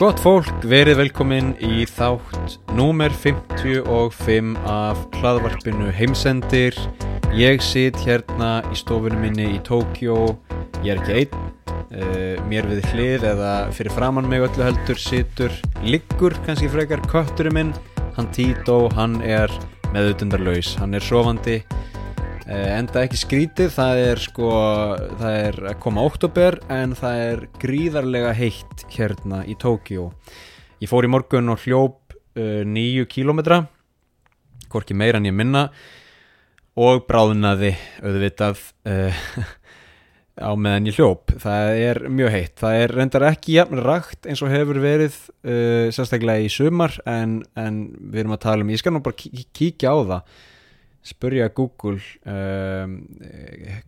[0.00, 6.72] Gott fólk, verið velkomin í þátt númer 55 af hlaðvarpinu Heimsendir.
[7.36, 10.16] Ég sit hérna í stofunum minni í Tókjó,
[10.80, 11.44] ég er ekki einn,
[11.92, 15.52] uh, mér við hlið eða fyrir framann mig öllu heldur situr
[15.84, 17.76] liggur kannski frekar kötturinn minn,
[18.16, 19.52] hann Tito, hann er
[19.92, 21.58] meðutundarlaus, hann er sofandi.
[22.50, 24.46] Uh, enda ekki skrítið, það er sko,
[25.20, 30.08] það er að koma oktober en það er gríðarlega heitt hérna í Tókjó.
[30.82, 33.60] Ég fór í morgun og hljóp uh, nýju kílómetra,
[34.72, 35.68] hvorki meira en ég minna
[36.80, 37.70] og bráðnaði
[38.02, 39.22] auðvitað uh,
[40.50, 41.30] á meðan ég hljóp.
[41.46, 45.14] Það er mjög heitt, það er reyndar ekki jafn rakt eins og hefur verið
[45.46, 49.22] uh, sérstaklega í sumar en, en við erum að tala um, ég skal nú bara
[49.22, 50.48] kí- kíkja á það
[51.06, 51.98] spurja Google
[52.28, 52.98] um,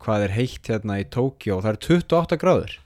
[0.01, 2.79] hvað er heitt hérna í Tókjó það er 28 gráður.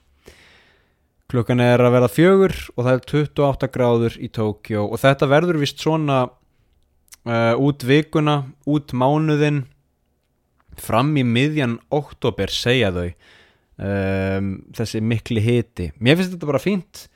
[1.27, 5.61] Klukkan er að verða fjögur og það er 28 gráður í Tókjó og þetta verður
[5.63, 9.65] vist svona uh, út vikuna, út mánuðin
[10.77, 15.91] fram í miðjan oktober segja þau um, þessi mikli hiti.
[15.99, 17.07] Mér finnst þetta bara fínt.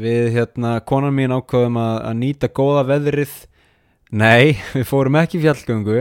[0.00, 3.34] Við hérna, konan mín ákvaðum að, að nýta góða veðrið.
[4.14, 6.00] Nei, við fórum ekki fjallgöngu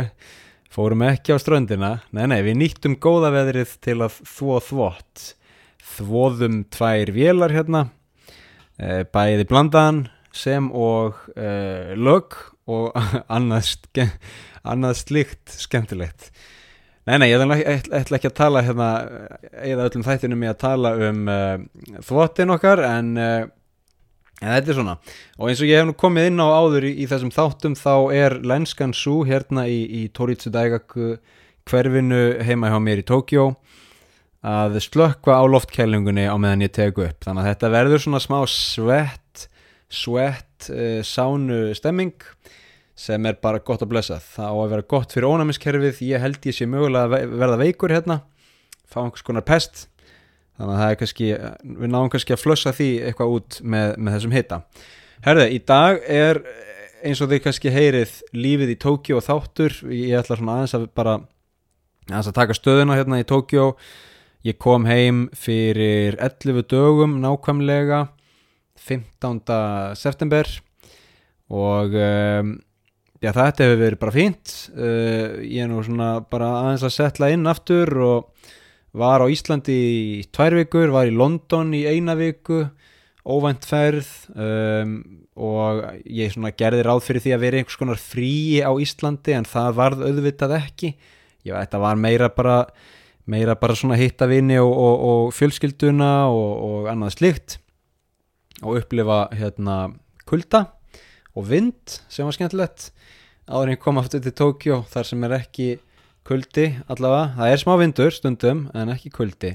[0.74, 1.92] fórum ekki á ströndina.
[2.16, 5.26] Nei, nei, við nýttum góða veðrið til að þvó þvott.
[5.94, 7.84] Þvóðum tvær vélar hérna
[8.82, 12.96] eh, bæði blandaðan sem og eh, lög og
[13.36, 14.08] annað, ske,
[14.66, 16.32] annað slíkt skemmtilegt.
[17.04, 18.90] Nei, nei, ég ætla ætla ekki að tala hérna,
[19.60, 21.58] eða öllum þættinu mig að tala um uh,
[22.08, 23.42] þvottin okkar en uh,
[24.44, 24.98] en þetta er svona
[25.40, 27.94] og eins og ég hef nú komið inn á áður í, í þessum þáttum þá
[28.20, 31.16] er lenskan sú hérna í, í Toritsu Daigaku
[31.70, 33.54] hverfinu heima hjá mér í Tókjó
[34.44, 37.22] að slökka á loftkælingunni á meðan ég teku upp.
[37.24, 39.46] Þannig að þetta verður svona smá svett
[39.94, 42.18] svett uh, sánu stemming
[43.00, 44.18] sem er bara gott að blessa.
[44.20, 46.02] Það á að vera gott fyrir ónæmiskerfið.
[46.12, 48.20] Ég held ég sé mögulega að ve- verða veikur hérna
[48.84, 49.88] fá einhvers konar pest
[50.58, 51.32] þannig að kannski
[51.64, 54.62] við náum kannski að flössa því eitthvað út með, með þessum hita.
[55.24, 56.42] Herði, í dag er
[57.04, 59.78] eins og þið kannski heyrið lífið í Tókjó og þáttur.
[59.92, 61.20] Ég ætla svona aðeins að bara
[62.10, 63.70] aðeins að taka stöðuna hérna í Tókjó
[64.44, 68.08] ég kom heim fyrir 11 dögum nákvæmlega
[68.80, 69.42] 15.
[70.00, 70.48] september.
[71.54, 72.56] Og um,
[73.24, 74.56] já þetta hefur verið bara fínt.
[74.76, 78.52] Uh, ég er nú svona bara aðeins að setla inn aftur og
[78.94, 82.64] var á Íslandi í tvær vikur, var í London í eina viku
[83.24, 84.98] óvænt ferð um,
[85.40, 89.78] og ég gerði ráð fyrir því að vera einhvers konar fríi á Íslandi en það
[89.80, 90.94] varð auðvitað ekki.
[91.44, 92.58] Ég veit að var meira bara
[93.26, 97.58] meira bara svona hitta vini og, og, og fjölskylduna og, og annað slikt
[98.64, 99.78] og upplifa hérna
[100.28, 100.66] kulda
[101.34, 102.92] og vind sem var skemmtilegt.
[103.48, 105.70] Áður en ég kom aftur til Tókjó þar sem er ekki
[106.28, 109.54] kuldi allavega, það er smá vindur stundum en ekki kuldi.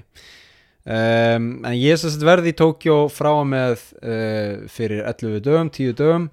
[0.89, 5.97] Um, en ég er verði í Tókjó frá og með uh, fyrir 11 dögum, 10
[5.99, 6.31] dögum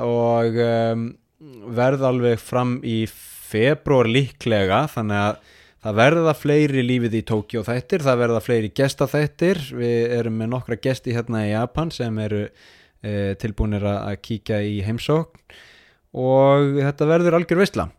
[0.00, 1.02] og um,
[1.76, 5.50] verð alveg fram í februar líklega þannig að
[5.84, 10.52] það verða fleiri lífið í Tókjó þættir, það verða fleiri gesta þættir, við erum með
[10.54, 15.60] nokkra gesti hérna í Japan sem eru uh, tilbúinir að að kíkja í heimsókn
[16.24, 17.90] og þetta verður algjör veistla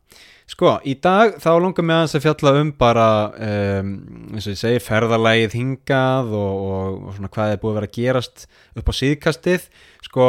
[0.50, 3.08] sko, í dag þá langar mig aðeins að fjalla um bara
[3.48, 3.94] um,
[4.34, 7.90] eins og ég segi, ferðalægið hingað og, og, og svona hvað er búið að vera
[7.90, 8.46] að gerast
[8.76, 9.70] upp á síðkastið.
[10.06, 10.28] Sko,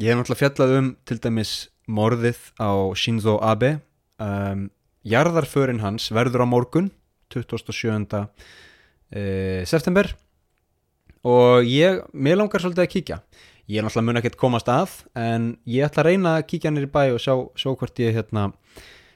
[0.00, 1.56] ég hef náttúrulega fjallað um til dæmis
[1.86, 3.76] morðið á Shinzo Abe.
[4.22, 4.68] Um,
[5.06, 6.92] jarðarförin hans verður á morgun
[7.34, 8.22] 27.
[9.14, 10.12] Uh, september.
[11.26, 13.20] Og ég, mér langar svolítið að kíkja.
[13.66, 16.86] Ég er náttúrulega mun ekkert komast að en ég ætla að reyna að kíkja nýr
[16.86, 18.44] í bæ og sjá, sjá hvort ég hérna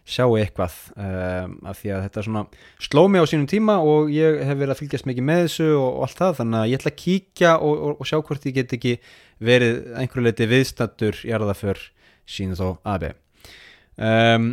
[0.09, 2.43] sjá eitthvað um, af því að þetta svona
[2.83, 5.89] sló mig á sínum tíma og ég hef verið að fylgjast mikið með þessu og,
[5.91, 8.57] og allt það þannig að ég ætla að kíkja og, og, og sjá hvort ég
[8.57, 8.97] get ekki
[9.51, 11.85] verið einhverju leiti viðstattur jarðaför
[12.31, 13.13] sín þó aðbi
[13.97, 14.51] um,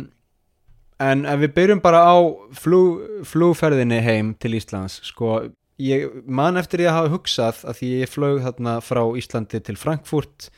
[1.08, 2.16] en ef við byrjum bara á
[2.58, 5.40] flug, flugferðinni heim til Íslands sko
[5.78, 9.78] ég man eftir ég að hafa hugsað að því ég flög þarna frá Íslandi til
[9.78, 10.50] Frankfurt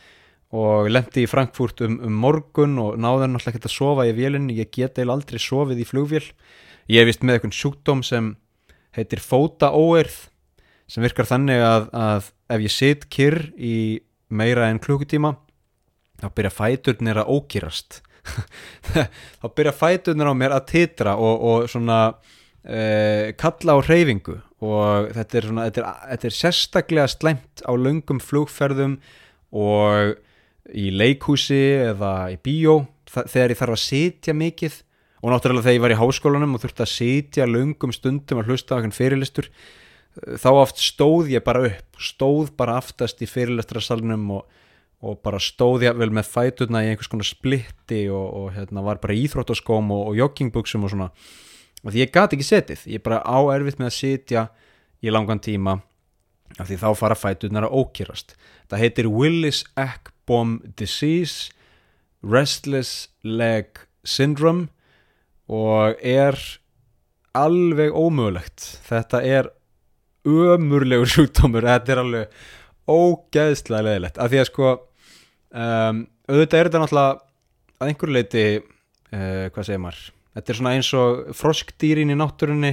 [0.51, 4.59] og lendi í Frankfurt um, um morgun og náði náttúrulega ekki að sofa í vélinni,
[4.59, 6.25] ég get eil aldrei sofið í flugvél.
[6.91, 8.35] Ég er vist með eitthvað sjúkdóm sem
[8.97, 10.17] heitir fótaóerð
[10.91, 13.77] sem virkar þannig að, að ef ég sit kyrr í
[14.31, 15.37] meira en klukkutíma
[16.21, 18.01] þá byrja fæturnir að ókýrast
[19.41, 24.41] þá byrja fæturnir á mér að titra og, og svona uh, kalla á hreyfingu.
[24.61, 28.99] Og þetta er, svona, þetta, er, þetta er sérstaklega slæmt á löngum flugferðum
[29.57, 30.19] og
[30.75, 34.81] í leikhúsi eða í bíó þegar ég þarf að sitja mikið.
[35.21, 38.79] Og náttúrulega þegar ég var í háskólanum og þurfti að sitja lungum stundum að hlusta
[38.79, 39.51] einhvern fyrirlistur
[40.41, 44.49] þá oft stóð ég bara upp stóð bara aftast í fyrirlistrasalunum og,
[45.07, 49.01] og bara stóð ég vel með fætuna í einhvers konar splitti og, og hérna, var
[49.03, 51.11] bara í íþróttaskóm og, og joggingbuksum og svona.
[51.85, 54.49] Og því ég gati ekki setið, ég bara á erfitt með að sitja
[55.01, 55.79] í langan tíma
[56.59, 58.35] af því þá fara fætunar að ókýrast
[58.71, 61.51] það heitir Willis-Ekbom Disease
[62.23, 64.69] Restless Leg Syndrome
[65.51, 66.39] og er
[67.35, 68.63] alveg ómögulegt.
[68.87, 69.51] Þetta er
[70.27, 71.67] ömurlegur sjúkdómur.
[71.67, 72.39] Þetta er alveg
[72.91, 76.01] ógeðslega leðilegt af því að sko um,
[76.31, 77.11] auðvitað er þetta náttúrulega
[77.81, 80.01] að einhverju leiti uh, hvað segir maður?
[80.31, 82.73] Þetta er svona eins og froskdýrin í náttúrunni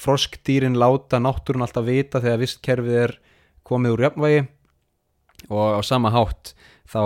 [0.00, 3.14] froskdýrin láta náttúrun alltaf vita þegar vistkerfið er
[3.66, 4.42] komið úr jafnvægi.
[5.50, 6.54] Og á sama hátt
[6.90, 7.02] þá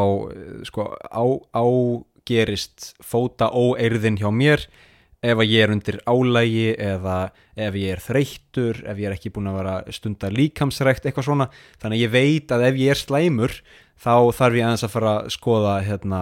[0.67, 1.25] sko á,
[1.55, 4.67] ágerist fóta óeirðin hjá mér.
[5.25, 7.19] Ef að ég er undir álægi eða
[7.57, 11.47] ef ég er þreyttur ef ég er ekki búin að vera stundar líkamsrækt eitthvað svona,
[11.81, 13.55] þannig að ég veit að ef ég er slæmur
[13.97, 16.21] þá þarf ég aðeins að fara að skoða hérna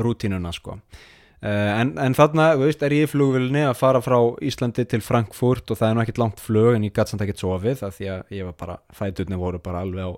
[0.00, 0.78] rútínuna sko
[1.40, 5.78] en, en þarna, veist, er ég í flugvilni að fara frá Íslandi til Frankfurt og
[5.80, 8.34] það er nú ekkit langt flug en ég gæti samt ekkit sofið það því að
[8.36, 10.12] ég var bara, fæturni voru bara alveg á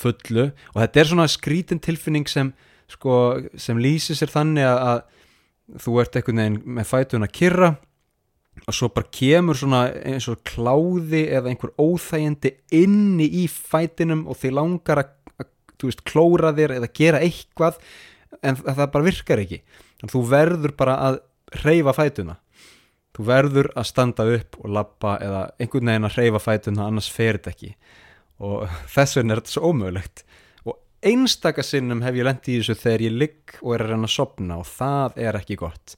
[0.00, 0.48] fullu.
[0.74, 2.50] Og þetta er svona skrítin tilfinning sem
[2.90, 3.14] sko,
[3.54, 5.04] sem lýsir sér þannig að
[5.78, 7.70] þú ert einhvern veginn með fætun að kyrra
[8.66, 14.38] og svo bara kemur svona eins og kláði eða einhver óþægindi inni í fætinum og
[14.40, 15.50] þið langar að, að
[15.86, 17.78] veist, klóra þér eða gera eitthvað
[18.42, 19.60] en það bara virkar ekki
[20.00, 21.20] en þú verður bara að
[21.64, 22.38] reyfa fætuna
[23.16, 27.38] þú verður að standa upp og lappa eða einhvern veginn að reyfa fætuna annars fer
[27.38, 27.70] þetta ekki.
[28.40, 30.24] Og þess vegna er þetta svo ómögulegt.
[31.00, 34.58] Einstakasinnum hef ég lendið í þessu þegar ég ligg og er að reyna að sopna
[34.60, 35.94] og það er ekki gott.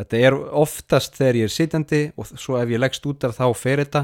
[0.00, 3.44] Þetta er oftast þegar ég er sitjandi og svo ef ég leggst út af þá
[3.54, 4.02] fer þetta.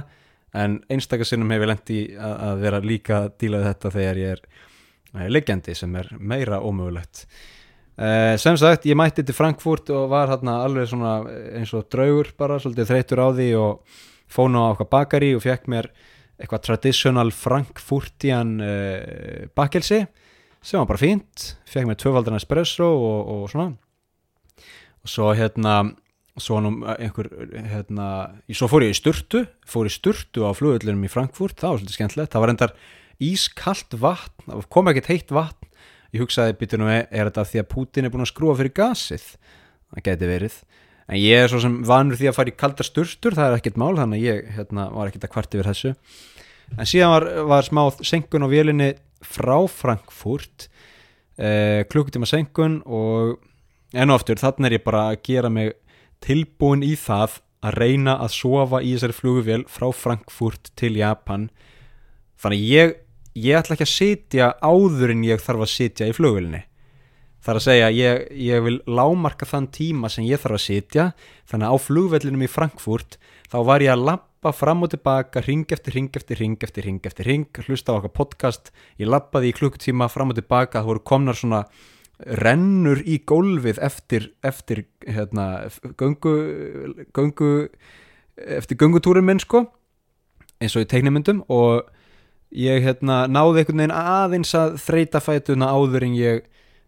[0.55, 5.27] En einstakasinnum hef ég lendið að, vera líka að díla þetta þegar ég er eh,
[5.35, 7.27] liggjandi sem er meira ómögulegt
[7.99, 11.19] eh, sem sagt ég mætti til Frankfurt og var hérna alveg svona
[11.57, 13.99] eins og draugur bara svolítið þreytur á því og
[14.31, 15.91] fóna á okkar bakari og fekk mér
[16.37, 20.05] eitthvað traditional frankfurtian eh, bakkelsi
[20.67, 23.69] sem var bara fínt, fekk mér tvöfaldan espresso og, og svona.
[25.07, 25.77] Og svo hérna
[26.37, 27.31] svo einhver
[27.71, 28.07] hérna,
[28.53, 31.57] svo fór ég í sturtu fór í sturtu á flugöldunum í Frankfurt.
[31.61, 32.75] Það var svolítið skemmtilegt, það var endar
[33.25, 35.71] ískallt vatn, kom ekkert heitt vatn
[36.15, 39.27] ég hugsaði, nú, er þetta því að Putin er búin að skrúa fyrir gasið?
[39.95, 40.61] Það geti verið,
[41.07, 43.81] en ég er svo sem vanur því að fara í kaldar sturtur, það er ekkert
[43.81, 45.95] mál þannig að ég hérna, var ekkert að kvart yfir þessu.
[46.75, 48.93] En síðan var, var smá senkun á vélinni
[49.25, 50.67] frá Frankfurt
[51.39, 53.39] eh, klukkutíma senkun og
[53.97, 55.75] enn og aftur þannig er ég bara að gera mig
[56.25, 61.49] tilbúin í það að reyna að sofa í þessari flugvél frá Frankfurt til Japan.
[62.41, 62.95] Þannig ég,
[63.37, 66.63] ég ætla ekki að sitja áður en ég þarf að sitja í flugvélinni.
[67.47, 71.05] Þar að segja ég, ég vil lámarka þann tíma sem ég þarf að sitja
[71.47, 73.19] þannig að á flugvellinum í Frankfurt
[73.53, 77.07] þá var ég að lappa fram og tilbaka, ring eftir ring eftir ring eftir ring
[77.07, 81.05] eftir ring, hlusta á okkar podcast ég lappaði í klukkutíma fram og tilbaka það voru
[81.13, 81.63] komnar svona
[82.41, 85.69] rennur í gólfið eftir eftir hérna
[86.01, 86.35] göngu,
[87.15, 87.51] göngu
[88.37, 89.67] eftir göngutúrum minn sko
[90.59, 91.93] eins og í tegnimundum og
[92.57, 96.45] ég hérna náði einhvern veginn aðeins að þreita fætuna áður en ég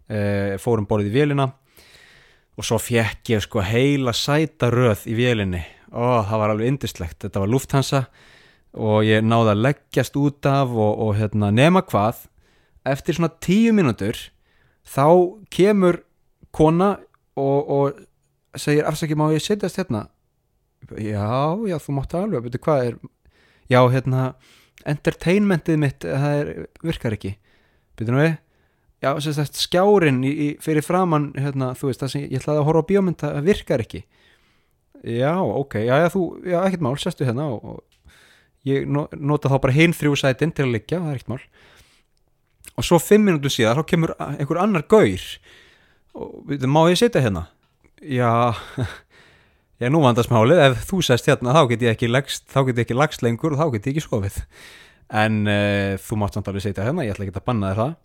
[0.09, 1.51] e, fórum borðið í vélina.
[2.59, 5.61] Og svo fjekk ég sko heila sæta röð í vélinni.
[5.93, 8.03] Og það var alveg indistlegt, þetta var lufthansa
[8.79, 12.27] og ég náði að leggjast út af og, og hérna, nema hvað
[12.89, 14.19] eftir svona tíu mínútur
[14.89, 15.09] þá
[15.53, 16.03] kemur
[16.55, 16.97] kona
[17.39, 20.07] og, og segir afsakið má ég setjast hérna?
[20.95, 22.99] Já, já, þú máttu alveg betur hvað er,
[23.69, 24.23] já, hérna
[24.87, 26.53] entertainmentið mitt, það er,
[26.85, 27.35] virkar ekki.
[28.07, 28.37] Nú við.
[29.03, 32.67] Já, sagt, skjárin í, í, fyrir framann hérna, þú veist, það sem ég ætlaði að
[32.67, 34.01] horfa á bíómynd það virkar ekki.
[35.07, 38.17] Já, ok, já, já, þú, já, ekkert mál sestu hérna og, og
[38.67, 41.45] ég nota þá bara hinn þrjú sætin til að liggja það er ekkert mál.
[42.79, 45.29] Og svo fimm minútur síðan, þá kemur einhver annar gaur.
[46.19, 47.47] Og við, má ég setja hérna?
[48.03, 48.31] Já
[49.79, 52.81] já, nú vandast málið, ef þú sest hérna þá get ég ekki lagst, þá get
[52.81, 54.43] ég ekki lagst lengur og þá get ég ekki skofið
[55.23, 57.97] en uh, þú mátt samt alveg setja hérna, ég ætla ekki að banna þér það.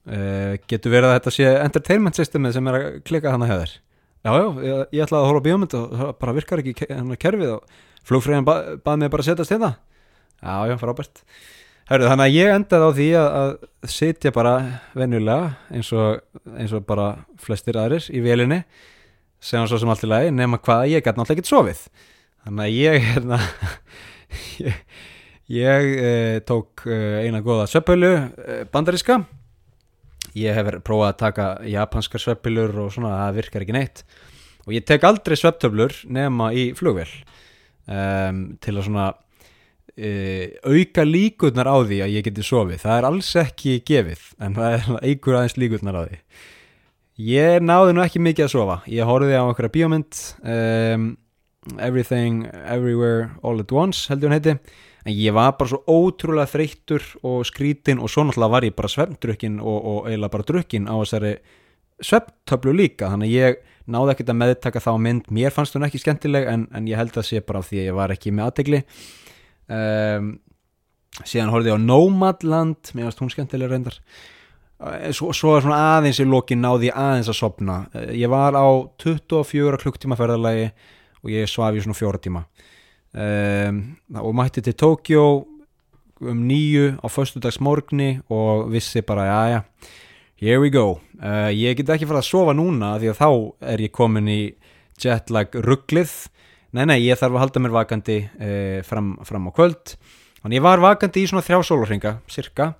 [0.00, 3.78] Uh, getur verið að þetta sé entertainment systemið sem er að klika þannig að hefur
[4.20, 7.20] Já, já, ég, ég ætlaði að horfa á bíómynd og það bara virkar ekki hennar
[7.20, 9.70] kerfið og flugfræðin ba, baði mig bara að setjast hérna.
[10.40, 11.22] Já, já, frábært.
[11.88, 14.52] Hörru, þannig að ég endaði á því að, að sitja bara
[14.94, 16.20] venjulega eins og,
[16.52, 17.06] eins og bara
[17.40, 18.60] flestir aðrir í vélinni
[19.40, 21.82] sem svo sem allt í lagi nema hvað ég gæti náttúrulega ekkert sofið.
[22.44, 23.38] Þannig að ég hérna
[24.60, 24.80] ég,
[25.60, 29.22] ég eh, tók eh, eina góða sveppölu eh, bandaríska.
[30.38, 34.04] Ég hef verið prófað að taka japanskar sveppilur og svona, það virkar ekki neitt.
[34.68, 37.08] Og ég tek aldrei svepptöflur nema í flugvél
[37.88, 43.08] um, til að svona uh, auka líkurnar á því að ég geti sofið, það er
[43.08, 46.20] alls ekki gefið, en það er eigur aðeins líkurnar á því
[47.20, 51.10] ég náði nú ekki mikið að sofa, ég horfið á okkur bíómynd um,
[51.78, 54.54] Everything, Everywhere, All at Once heldur hún heiti.
[55.04, 58.90] En ég var bara svo ótrúlega þreyttur og skrítin og svo náttúrulega var ég bara
[58.92, 61.34] svefndrukkin og, og eiginlega bara drukkin á þessari
[62.04, 63.10] svefntöflu líka.
[63.12, 63.60] Þannig að ég
[63.90, 65.30] náði ekkert að meðtaka þá mynd.
[65.32, 67.88] Mér fannst hún ekki skemmtileg en, en ég held að sé bara af því að
[67.88, 68.82] ég var ekki með aðtegli
[69.68, 70.34] um,
[71.24, 72.92] síðan horfið ég á Nomadland.
[72.92, 74.00] Mér fannst hún skemmtileg reyndar
[75.12, 78.68] svo, svo er svona aðeins í lokin náði aðeins að sopna eh, ég var á
[79.02, 80.70] 24 klukktíma ferðarlagi
[81.20, 82.44] og ég svaf í svona fjóra tíma.
[83.10, 83.80] Um,
[84.22, 85.24] og mætti til Tókjó
[86.20, 89.60] um nýju á förstudags morgni og vissi bara já já
[90.40, 91.00] here we go.
[91.20, 93.30] Uh, ég get ekki fara að sofa núna því að þá
[93.72, 94.40] er ég komin í
[95.00, 96.12] jetlag rugglið.
[96.72, 99.96] Nei nei ég þarf að halda mér vakandi uh, fram, fram á kvöld.
[100.40, 102.72] Þannig ég var vakandi í svona þrjá sólurringa cirka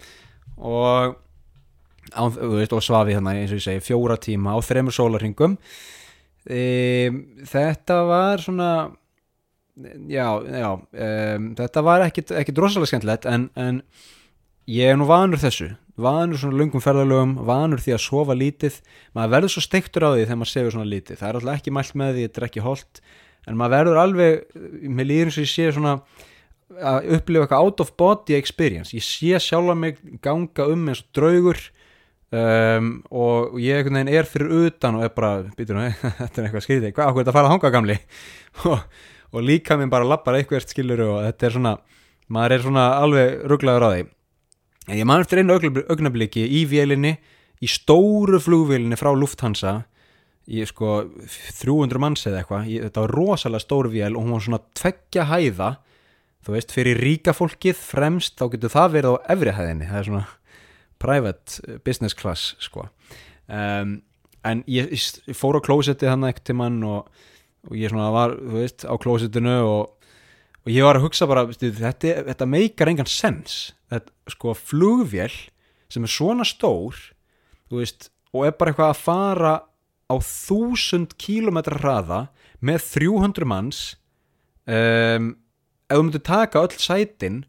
[0.56, 1.18] og,
[2.14, 7.20] á, veist, og svafi hérna eins og ég segi fjóra tíma á þremur sólurringum um,
[7.50, 8.70] þetta var svona
[10.08, 13.82] já, já um, þetta var ekkit, ekkit rosalega skemmtilegt en, en
[14.70, 15.72] ég er nú vanur þessu.
[16.00, 18.78] Vanur svona lungum ferðalögum vanur því að sofa lítið.
[19.16, 21.18] Maður verður svo steiktur á því þegar maður sefur svona lítið.
[21.20, 23.02] Það er alltaf ekki mælt með því, þetta er ekki holdt
[23.48, 25.94] en maður verður alveg með líður sem ég sé svona
[26.70, 28.94] að upplifa eitthvað out of body experience.
[28.94, 31.62] Ég sé sjálfa mig ganga um eins og draugur
[32.32, 35.86] um, og ég er fyrir utan og er bara, býtur nú,
[36.20, 37.98] þetta er eitthvað skriðið hvað, hvað er þetta að fara að hanga gamli?
[38.70, 38.78] Og
[39.30, 41.74] og líka minn bara lappar eitthvað skilur og þetta er svona,
[42.32, 44.06] maður er svona alveg rugglaður á því.
[44.90, 47.14] En ég man eftir einu augnabliki í vélinni
[47.60, 49.80] í stóru flugvélinni frá Lufthansa.
[50.50, 51.04] Í sko
[51.60, 55.70] 300 manns eða eitthvað, þetta var rosalega stóru vél og hún var svona tveggja hæða.
[56.40, 59.90] Þú veist, fyrir ríka fólkið fremst, þá getur það verið á efri hæðinni.
[59.90, 60.22] Það er svona
[61.00, 62.86] private business class sko.
[63.50, 63.98] Um,
[64.46, 67.10] en ég, ég fór á klósetti þannig ekkert til mann og
[67.68, 70.12] og ég svona var, þú veist, á klósitinu og,
[70.64, 73.74] og ég var að hugsa bara þetta, þetta meikar engan sens.
[73.92, 75.34] Þetta, sko, flugvél
[75.90, 76.96] sem er svona stór
[77.70, 79.54] þú veist, og er bara eitthvað að fara
[80.10, 82.20] á þúsund kílometra hraða
[82.62, 83.80] með 300 manns
[84.66, 85.32] um,
[85.90, 87.42] ef þú myndir taka öll sætin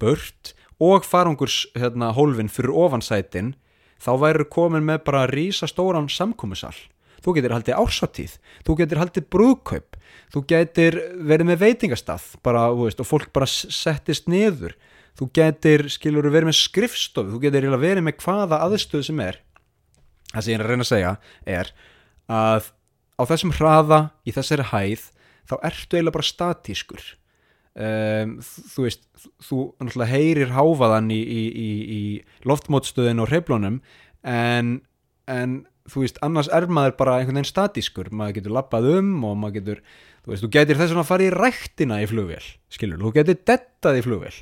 [0.00, 3.54] burt og farangurs hérna, hólfin fyrir ofan sætin
[4.02, 6.76] þá væri komin með bara rísa stóran samkómusall
[7.26, 9.96] þú getur haldið ársatíð, þú getur haldið brúðkaup,
[10.30, 14.76] þú getur verið með veitingastað bara, veist, og fólk bara settist niður,
[15.18, 19.40] þú getur, skilur, verið með skrifstofu, þú getur verið með hvaða aðstöð sem er.
[20.32, 21.12] Það sem ég er að reyna að segja
[21.56, 21.72] er
[22.36, 22.72] að
[23.16, 25.06] á þessum hraða, í þessari hæð,
[25.48, 27.06] þá ertu eiginlega bara statískur.
[27.76, 28.38] Um,
[28.72, 29.02] þú veist,
[29.44, 33.82] þú náttúrulega heyrir háfaðan í, í, í, í loftmótstöðin og hreiflónum
[34.24, 34.70] en,
[35.28, 35.58] en
[35.92, 39.58] þú veist, annars er maður bara einhvern veginn statískur, maður getur lappað um og maður
[39.58, 39.82] getur,
[40.24, 43.02] þú veist, þú getur þess að fara í rættina í flugvél, skilur.
[43.02, 44.34] Þú getur dettað í flugvél.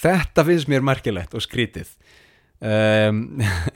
[0.00, 1.94] Þetta finnst mér merkilegt og skrítið.
[2.60, 3.22] Um,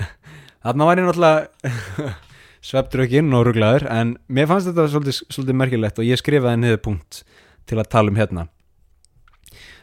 [0.64, 2.12] þarna var ég náttúrulega
[2.68, 7.24] sveptrökinn og rugglaður en mér fannst þetta svolítið, svolítið merkilegt og ég skrifaði niður punkt
[7.64, 8.44] til að tala um hérna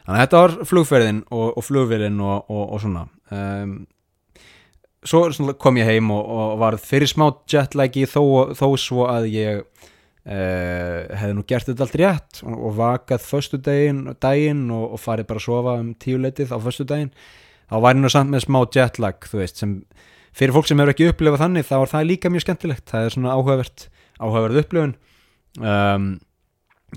[0.06, 3.06] þannig að þetta var flugferðin og, og flugvélin og, og, og svona.
[3.32, 3.74] Um,
[5.08, 9.66] svo kom ég heim og, var fyrir smá jetlagi þó, þó svo að ég
[10.22, 15.46] Uh, hefði nú gert þetta allt rétt og, vakað förstu daginn, og, farið bara að
[15.48, 17.10] sofa um tíu letið á förstu daginn
[17.72, 19.72] þá var ég nú samt með smá jetlag þú veist, sem
[20.36, 22.86] fyrir fólk sem hefur ekki upplifað þannig þá er það líka mjög skemmtilegt.
[22.92, 23.88] Það er svona áhugavert,
[24.20, 24.94] áhugaverð upplifun.
[25.60, 26.12] Um,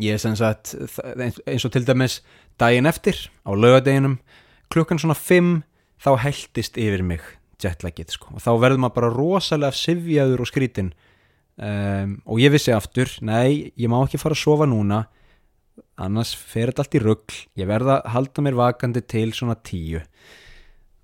[0.02, 0.74] ég er sem sagt
[1.14, 2.20] eins og til dæmis
[2.60, 4.18] daginn eftir á lögadeginum
[4.72, 5.62] klukkan svona 5
[6.04, 7.24] þá heldist yfir mig
[7.62, 8.34] jetlagið sko.
[8.34, 10.92] og þá verður maður bara rosalega sivjaður og skrítin
[11.56, 15.04] um, og ég vissi aftur, nei, ég má ekki fara að sofa núna
[16.00, 20.02] annars fer þetta allt í ruggl ég verða að halda mér vakandi til svona tíu.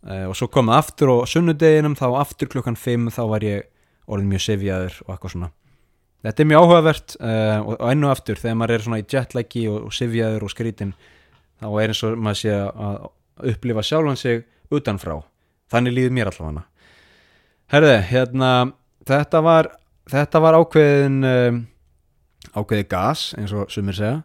[0.01, 3.67] Uh, og svo komað aftur og sunnudeginum þá aftur klukkan 5 þá var ég
[4.11, 5.51] orðin mjög sivjaður og eitthvað svona.
[6.21, 9.67] Þetta er mjög áhugavert uh, og, og ennu aftur þegar maður er svona í jetlagi
[9.71, 10.95] og, og sivjaður og skrítin
[11.61, 13.09] þá er eins og maður sé að
[13.53, 15.19] upplifa sjálfan sig utanfrá.
[15.71, 16.65] Þannig líður mér allavega.
[17.71, 18.51] Herði, hérna
[19.07, 19.71] þetta var,
[20.11, 21.63] þetta var ákveðin um,
[22.57, 24.21] ákveði gas eins og sumir segja.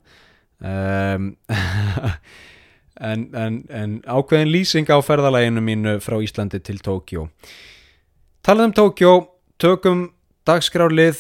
[0.56, 1.36] Um,
[3.12, 7.28] en, en, en ákveðin lýsing á ferðalæginu mínu frá Íslandi til Tókjó
[8.46, 9.12] talað um Tókjó
[9.58, 10.02] tökum
[10.46, 11.18] dagskrárlið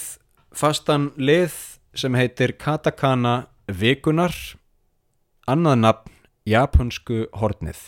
[0.53, 1.55] fastan lið
[1.97, 4.35] sem heitir Katakana vikunar
[5.49, 6.13] annað nafn
[6.49, 7.81] japansku hornið.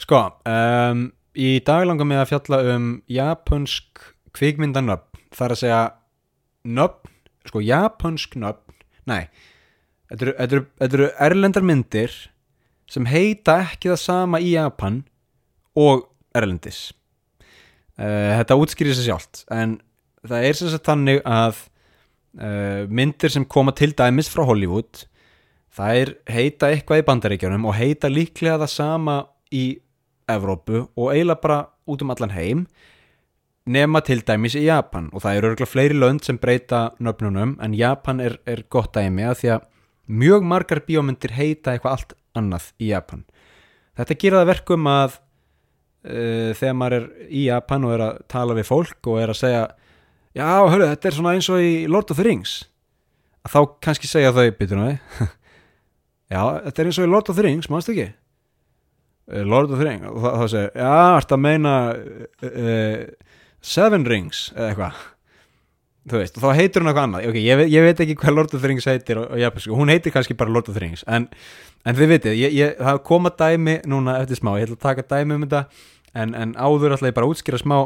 [0.00, 1.04] Sko um,
[1.38, 4.02] í dag langar mig að fjalla um japansk
[4.34, 5.06] kvikmyndanöfn.
[5.30, 5.82] Þar að segja
[6.66, 7.12] nöfn,
[7.46, 8.78] sko japansk nöfn
[9.08, 9.28] nei,
[10.10, 12.14] þetta eru, eru erlendar myndir
[12.90, 15.04] sem heita ekki það sama í Japan
[15.78, 16.90] og erlendis.
[18.00, 19.78] Uh, þetta útskýrir sér sjálft en
[20.26, 21.66] það er sem sagt þannig að
[22.38, 25.06] uh, myndir sem koma til dæmis frá Hollywood
[25.74, 29.16] það er heita eitthvað í bandaríkjunum og heita líklega það sama
[29.54, 29.64] í
[30.30, 31.60] Evrópu og eiginlega bara
[31.90, 32.64] út um allan heim
[33.70, 35.10] nema til dæmis í Japan.
[35.14, 39.26] Og það eru örgulega fleiri lönd sem breyta nöfnunum en Japan er, er gott dæmi
[39.26, 39.66] að því að
[40.20, 43.24] mjög margar bíómyndir heita eitthvað allt annað í Japan.
[43.98, 48.56] Þetta gera það verkum að uh, þegar maður er í Japan og er að tala
[48.58, 49.64] við fólk og er að segja
[50.36, 52.56] já, hörru, þetta er svona eins og í Lord of the Rings.
[53.46, 54.96] Að þá kannski segja þau byttur náði
[56.34, 58.10] já, þetta er eins og í Lord of the Rings, mannstu ekki?
[59.30, 61.76] Uh, Lord of the Rings og þá, segja, já, að meina
[62.50, 65.00] uh, Seven Rings eða eitthvað?
[66.10, 67.26] Þú veist, og þá heitir hún eitthvað annað.
[67.28, 69.92] Okay, ég, ég veit ekki hvað Lord of the Rings heitir og, og japansku, hún
[69.92, 71.28] heitir kannski bara Lord of the Rings en,
[71.84, 72.44] en þið vitið,
[72.80, 75.64] það koma dæmi núna eftir smá, ég ætla að taka dæmi um þetta
[76.16, 77.78] en, en áður ætla ég bara að útskýra smá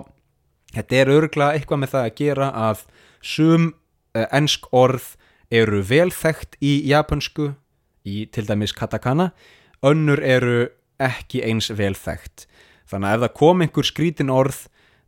[0.74, 2.84] þetta er örgulega eitthvað með það að gera að
[3.24, 5.14] sum uh, ensk orð
[5.54, 7.52] eru velþekkt í japansku
[8.04, 9.30] í til dæmis katakana
[9.84, 10.68] önnur eru
[11.02, 12.46] ekki eins velþekkt
[12.90, 14.64] þannig að ef það kom einhver skrítin orð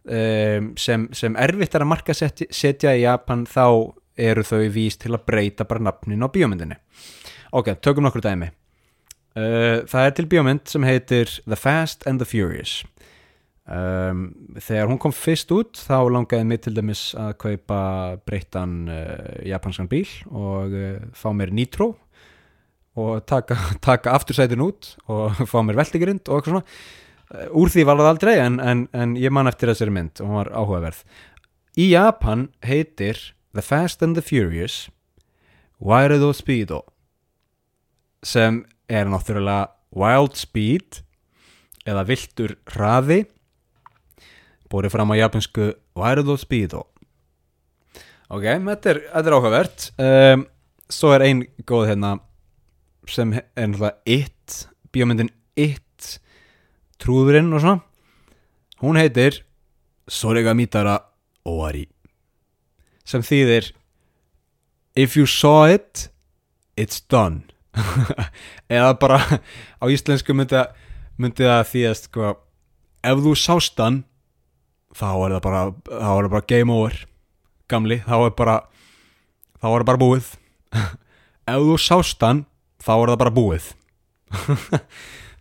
[0.06, 3.66] um, sem, sem erfitt er að marka setja, setja í Japan þá
[4.16, 6.78] eru þau víst til að breyta bara nafnin á bíómyndinni.
[7.56, 8.48] Ok, tökum nokkur dæmi.
[9.36, 12.80] Uh, það er til bíómynd sem heitir The Fast and the Furious
[13.66, 14.24] um,
[14.58, 17.80] þegar hún kom fyrst út þá langaði mig til dæmis að kaupa
[18.26, 21.94] breytan uh, japanskan bíl og uh, fá mér nitro
[22.96, 26.66] og taka, taka aftursætin út og fá mér veldigrind og eitthvað svona.
[27.34, 30.28] Eh, úr því var það aldrei en, en, en ég man eftir þessari mynd og
[30.30, 31.00] hún var áhugaverð.
[31.76, 33.18] Í Japan heitir
[33.56, 34.86] The Fast and the Furious
[35.82, 36.84] Wiredo Speedo
[38.24, 41.02] sem er náttúrulega Wild Speed
[41.86, 43.24] eða Viltur Hraði
[44.70, 46.86] búið fram á japansku Wiredo Speedo
[48.32, 49.88] ok, þetta er, þetta er áhugavert.
[50.02, 50.46] Um,
[50.90, 52.16] svo er ein góð hérna
[53.10, 56.18] sem er náttúrulega It bíómyndin It
[57.02, 57.82] trúðurinn og svona.
[58.82, 59.42] Hún heitir
[60.08, 60.98] Sorega Mitara
[61.46, 61.86] Owari
[63.06, 63.70] sem þýðir
[64.96, 66.08] If you saw it
[66.76, 67.44] it's done.
[68.72, 69.20] Eða bara
[69.78, 72.32] á íslensku myndi það þýðast sko,
[73.04, 74.02] ef þú sást hann
[74.96, 76.98] þá er það bara, þá er það bara game over
[77.70, 78.56] gamli, þá er bara
[79.60, 80.30] þá er það bara búið.
[81.52, 82.44] Ef þú sást hann
[82.82, 83.70] þá er það bara búið.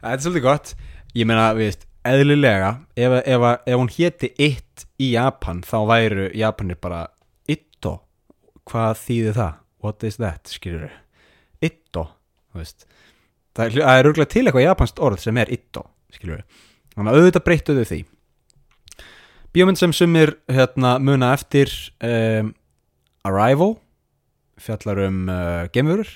[0.06, 0.72] Það er svolítið gott.
[1.18, 6.28] Ég meina, við veist, eðlilega ef, ef, ef hún hétti It í Japan þá væru
[6.38, 7.08] Japanir bara
[7.50, 7.96] Itto,
[8.70, 9.58] hvað þýðir það?
[9.82, 11.02] What is that, skilur þau?
[11.66, 12.06] Itto,
[12.52, 12.86] þú veist.
[13.58, 16.62] Það er, er örgulega til eitthvað japansk orð sem er Itto, skilur þau
[16.96, 18.02] þannig að auðvitað breyttuðu því
[19.56, 21.70] Bíómynd sem sumir hérna, muna eftir
[22.04, 22.50] um,
[23.24, 23.78] Arrival
[24.60, 26.10] fjallar um uh, gemurur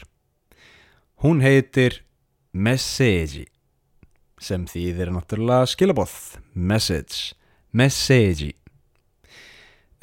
[1.23, 2.02] hún heitir
[2.52, 3.45] Message
[4.43, 6.17] sem þýðir náttúrulega skilabóð
[6.52, 7.32] message,
[7.71, 8.52] message.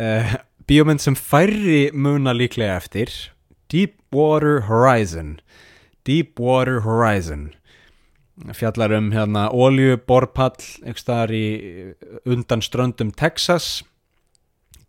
[0.00, 3.12] Uh, bíómynd sem færri muna líklega eftir
[3.68, 5.42] Deepwater Horizon.
[6.08, 7.50] Deepwater Horizon
[8.56, 11.46] fjallar um hérna oljuborpall eitthvað staðar í
[12.28, 13.84] undan ströndum Texas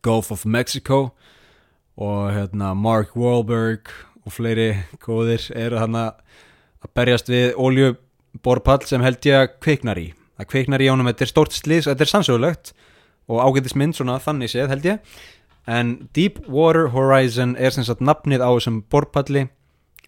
[0.04, 1.14] Gulf of Mexico
[1.98, 3.90] og hérna Mark Wahlberg
[4.28, 8.04] og fleiri góðir eru hann að berjast við oljuborpall
[8.44, 10.12] borpall sem held ég að kveiknar í.
[10.38, 12.74] Það kveiknar í ánum, þetta er stórt slís þetta er sannsögulegt
[13.28, 15.18] og ágættismynd svona þannig séð held ég.
[15.68, 19.48] En Deepwater Horizon er sem sagt nafnið á þessum borpalli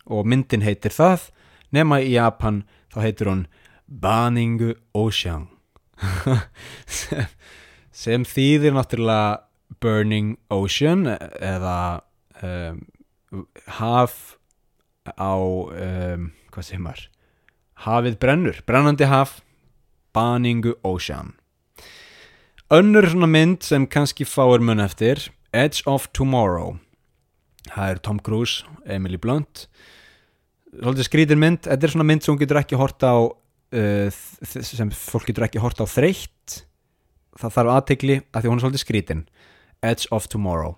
[0.09, 1.29] og myndin heitir það
[1.75, 3.45] nema í Japan þá heitir hún
[3.89, 5.47] Baningu Ocean.
[6.85, 7.25] Sem,
[8.03, 9.45] sem þýðir náttúrulega
[9.79, 12.01] Burning Ocean eða
[12.41, 12.83] um,
[13.79, 14.37] haf
[15.09, 17.05] á um, hvað segir maður?
[17.85, 19.39] Hafið brennur, brennandi haf
[20.15, 21.35] Banningu Ocean.
[22.69, 26.77] Önnur svona mynd sem kannski fáir mun eftir Edge of Tomorrow.
[27.69, 29.67] Það er Tom Cruise, Emily Blunt
[30.77, 31.63] svolítið skrítir mynd.
[31.65, 35.61] Þetta er svona mynd sem hún getur ekki hort á uh, sem fólk getur ekki
[35.63, 36.63] hort á þreytt.
[37.39, 39.23] Það þarf aðtegli að því hún er svolítið skrítin
[39.85, 40.75] Edge of Tomorrow.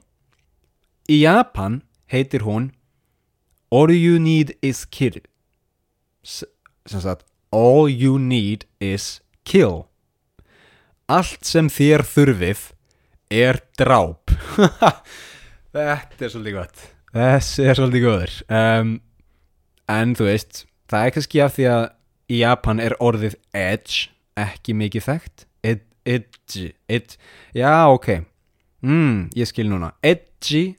[1.10, 2.72] Í Japan heitir hún
[3.72, 5.22] All you need is kill.
[6.24, 9.88] Sem sagt All you need is kill.
[11.12, 12.68] Allt sem þér þurfið
[13.32, 14.32] er dráp.
[15.72, 16.84] Þetta er svolítið gott.
[17.12, 18.36] Þessi er svolítið góður.
[18.48, 18.94] Um,
[19.92, 21.84] En þú veist Það er kannski af því að
[22.32, 25.46] í Japan er orðið edge ekki mikið þekkt.
[25.64, 27.16] Ed, Edge ed,
[27.56, 28.10] Já, ok.
[28.84, 29.94] Mm, Ég skil núna.
[30.04, 30.76] Edgy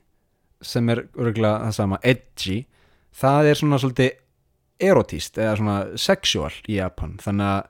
[0.63, 2.63] sem er örgulega það sama Edgy
[3.13, 4.11] Það er svona svolítið
[4.83, 7.17] erotíst eða svona sexual í Japan.
[7.21, 7.67] Þannig að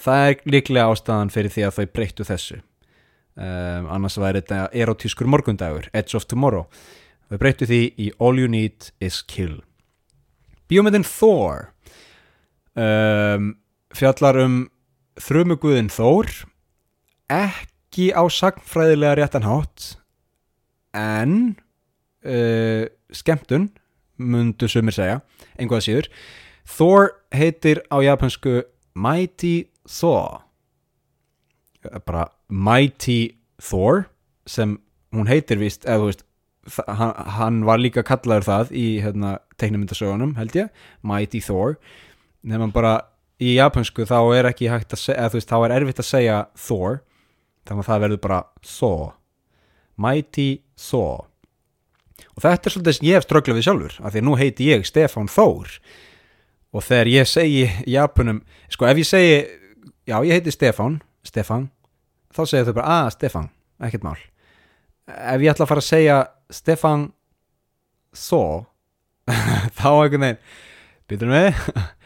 [0.00, 2.60] það er líklega ástæðan fyrir því að þau breyttu þessu.
[3.40, 6.64] Um, annars væri þetta erotískur morgundagur Edge of Tomorrow.
[7.28, 9.60] Þau breyttu því í All You Need Is Kill
[10.70, 11.72] Bíómyndin Thor
[12.78, 13.56] um,
[13.90, 14.60] fjallar um
[15.18, 16.30] þrumuguðin Thor
[17.30, 19.96] ekki á sagnfræðilega réttanhátt
[20.94, 21.34] en
[22.22, 23.66] uh, skemmtun
[24.20, 25.18] mundu sumir segja,
[25.58, 26.08] einhvað síður.
[26.68, 28.60] Thor heitir á japansku
[28.94, 30.44] Mighty Thor.
[32.06, 34.06] Bara Mighty Thor
[34.46, 34.78] sem
[35.10, 36.26] hún heitir vist, eða þú veist
[36.86, 41.78] hann, hann var líka kallaður það í hérna, teiknumyndasögunum held ég Mighty Thor.
[42.42, 42.98] Nefnum bara
[43.40, 46.10] í japansku þá er ekki hægt að segja, eða þú veist þá er erfitt að
[46.10, 47.00] segja Thor
[47.68, 49.10] þannig að það verður bara Thor.
[50.00, 51.26] Mighty Thor.
[52.36, 54.68] Og þetta er svolítið sem ég hef ströglað við sjálfur af því að nú heiti
[54.70, 55.76] ég Stefán Þór.
[56.70, 59.38] Og þegar ég segi Japunum, sko ef ég segi
[60.08, 61.68] já ég heiti Stefán, Stefán
[62.34, 63.48] þá segir þau bara, að ah, Stefán
[63.80, 64.20] ekkert mál.
[65.10, 66.18] Ef ég ætla að fara að segja
[66.50, 67.10] Stefán
[68.10, 68.66] Þó
[69.78, 70.40] þá einhvern veginn
[71.10, 71.64] byrjum við.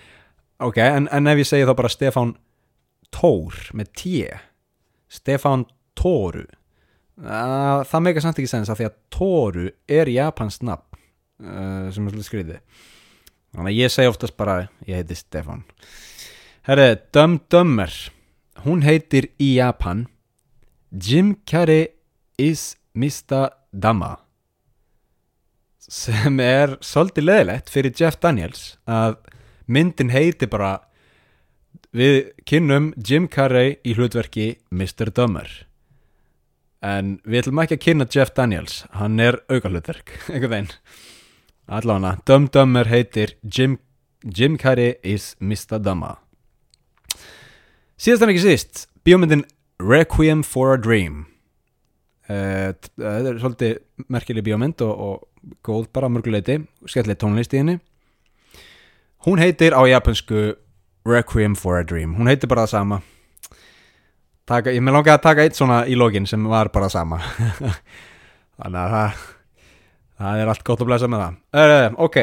[0.65, 2.37] Ok, en, en ef ég segi þá bara Stefán
[3.13, 4.13] Tór með T.
[5.11, 5.65] Stefán
[5.99, 6.45] Tóru
[7.15, 10.97] Uh, það meika samt ekki sens að því að Tóru er Japans nafn
[11.47, 12.81] uh, sem er svolítið skriðið
[13.55, 14.57] þannig að ég segi oftast bara
[14.89, 15.63] ég heiti Stefan
[16.67, 17.95] Herri, Dum Dummer
[18.65, 20.09] hún heitir í Japan
[20.91, 21.93] Jim Carrey
[22.35, 23.55] is Mr.
[23.71, 24.17] Dama
[25.91, 29.19] sem er svolítið leðilegt fyrir Jeff Daniels að
[29.67, 30.79] myndin heiti bara
[31.95, 35.13] við kynnum Jim Carrey í hlutverki Mr.
[35.15, 35.49] Dummer
[36.85, 40.73] en við ætlum ekki að kynna Jeff Daniels hann er augalutverk einhvern veginn
[41.65, 43.79] allavega, Dum Dummer heitir Jim,
[44.25, 45.79] Jim Carrey is Mr.
[45.81, 46.17] Dumma
[47.97, 49.47] síðast en ekki síst bíómyndin
[49.81, 51.25] Requiem for a Dream
[52.29, 57.79] það er svolítið merkileg bíómynd og, og góð bara mörguleiti skemmtileg tónlist í henni.
[59.25, 60.55] Hún heitir á japansku
[61.05, 62.15] Requiem for a Dream.
[62.17, 63.01] Hún heitir bara það sama.
[64.49, 67.21] Taka, ég með langaði að taka eitt svona í login sem var bara sama.
[68.61, 69.23] Þannig að það
[70.21, 71.39] það er allt gott að blæsa með það.
[71.61, 72.19] Uh, ok,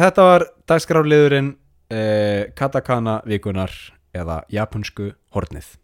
[0.00, 3.74] þetta var dagskráliðurinn uh, katakana vikunar
[4.14, 5.74] eða japansku hornið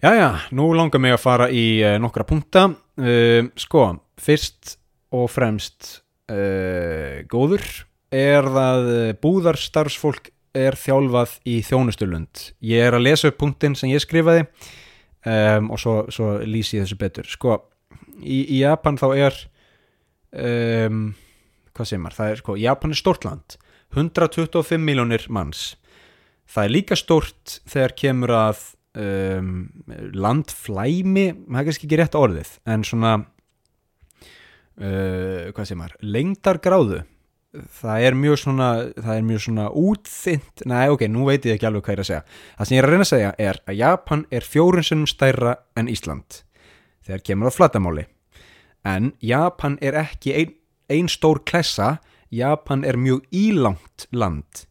[0.00, 2.70] Jæja, nú langar mig að fara í uh, nokkra punta
[3.56, 3.84] sko,
[4.20, 4.74] fyrst
[5.16, 6.02] og fremst
[7.32, 7.64] góður
[8.10, 12.46] er eh, búðarstarfsfólk er þjálfað í þjónustulund.
[12.66, 14.42] Ég er að lesa upp punktin sem ég skrifaði
[15.22, 17.28] um, og svo, svo lýsi ég þessu betur.
[17.30, 17.60] Sko,
[18.18, 19.38] í, í Japan þá er
[20.34, 21.04] um,
[21.70, 22.18] hvað segir maður?
[22.18, 23.56] Það er sko, Japan er stort land.
[23.94, 25.62] 125 miljónir manns.
[26.50, 28.66] Það er líka stort þegar kemur að
[28.98, 29.52] um,
[30.16, 33.12] landflæmi það er kannski ekki rétt orðið en svona
[34.80, 37.00] uh, hvað segir maður lengdargráðu
[37.50, 41.66] það er mjög svona það er mjög svona útþynt næ ok, nú veit ég ekki
[41.66, 42.24] alveg hvað ég er að segja.
[42.58, 45.90] Það sem ég er að reyna að segja er að Japan er fjórunsunum stærra en
[45.90, 46.40] Ísland
[47.06, 48.06] þegar kemur á flatamáli
[48.86, 50.56] en Japan er ekki einn
[50.90, 51.98] ein stór klessa
[52.30, 54.66] Japan er mjög ílangt land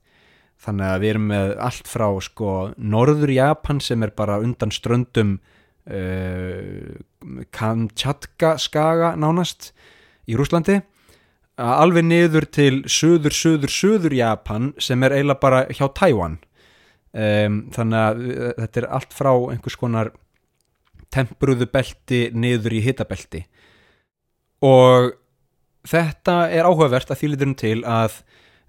[0.60, 5.38] þannig að við erum með allt frá sko norður Japan sem er bara undan ströndum
[5.88, 6.96] uh,
[7.56, 9.72] Kamchatka skaga nánast
[10.30, 10.82] í Rúslandi
[11.60, 16.38] alveg niður til söður, söður, söður Japan sem er eiginlega bara hjá Tæwan
[17.12, 20.12] um, þannig að uh, þetta er allt frá einhvers konar
[21.14, 23.44] tempruðu belti niður í hitabelti.
[24.66, 25.14] Og
[25.90, 28.20] þetta er áhugavert að þýlitum til að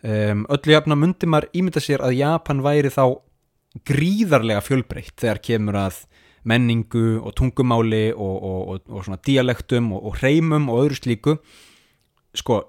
[0.03, 3.05] um, öllu jafna myndi maður ímynda sér að Japan væri þá
[3.87, 6.03] gríðarlega fjölbreytt þegar kemur að
[6.49, 11.37] menningu og tungumáli og, og, og, og svona dialektum og hreimum og öðru slíku.
[12.37, 12.63] Sko,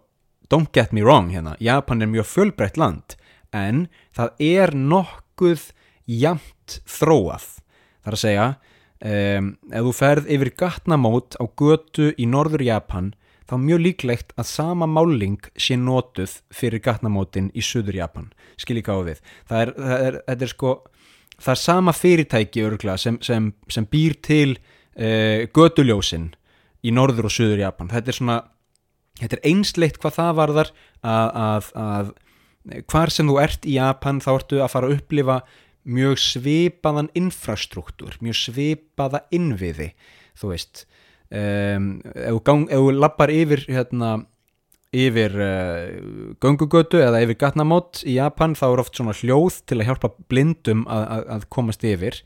[0.52, 3.16] don't get me wrong hérna, Japan er mjög fjölbreytt land
[3.56, 5.72] en það er nokkuð
[6.12, 7.48] jamt þróað.
[8.02, 13.12] Þar að segja um, ef þú ferð yfir gatnamót á götu í norður Japan
[13.52, 18.88] þá mjög líklegt að sama máling sé notuð fyrir gatnamótin í söður Japan, skil ég
[18.88, 19.22] gáði við.
[19.52, 20.74] Það er, það er, það er sko
[21.42, 26.32] það er sama fyrirtæki örgla sem, sem, sem býr til uh, göduljósin
[26.86, 28.38] í norður og söður Japan þetta er svona,
[29.22, 32.14] þetta er einsleitt hvað það varðar að, að, að
[32.92, 35.42] hvar sem þú ert í Japan þá ertu að fara að upplifa
[35.82, 39.92] mjög svipaðan infrastruktúr, mjög svipaða innviði,
[40.38, 40.84] þú veist
[41.32, 44.20] um, ef þú lappar yfir hérna
[44.92, 49.88] yfir uh, göngugötu eða yfir gatnamót í Japan þá er oft svona hljóð til að
[49.88, 52.22] hjálpa blindum að, að, að komast yfir.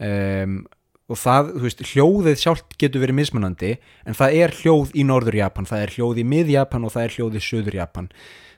[0.00, 0.62] Um,
[1.10, 3.72] og það, þú veist, hljóðið sjálft getur verið mismunandi
[4.06, 7.06] en það er hljóð í norður Japan, það er hljóð í mið Japan og það
[7.06, 8.08] er hljóð í söður Japan.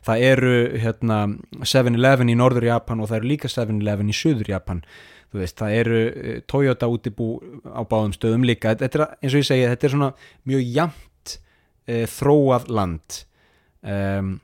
[0.03, 1.19] Það eru hérna
[1.63, 4.83] 7-Eleven í norður Japan og það eru líka 7-Eleven í söður Japan
[5.33, 7.29] þú veist, það eru uh, Toyota útibú
[7.65, 8.75] á báðum stöðum líka.
[8.77, 10.11] Þetta er, eins og ég segja, þetta er svona
[10.49, 11.37] mjög jamt
[11.89, 13.21] uh, þróað land.
[13.83, 14.35] Um,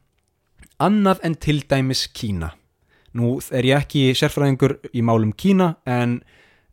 [0.82, 2.54] annað en til dæmis Kína.
[3.18, 6.20] Nú er ég ekki sérfræðingur í málum Kína en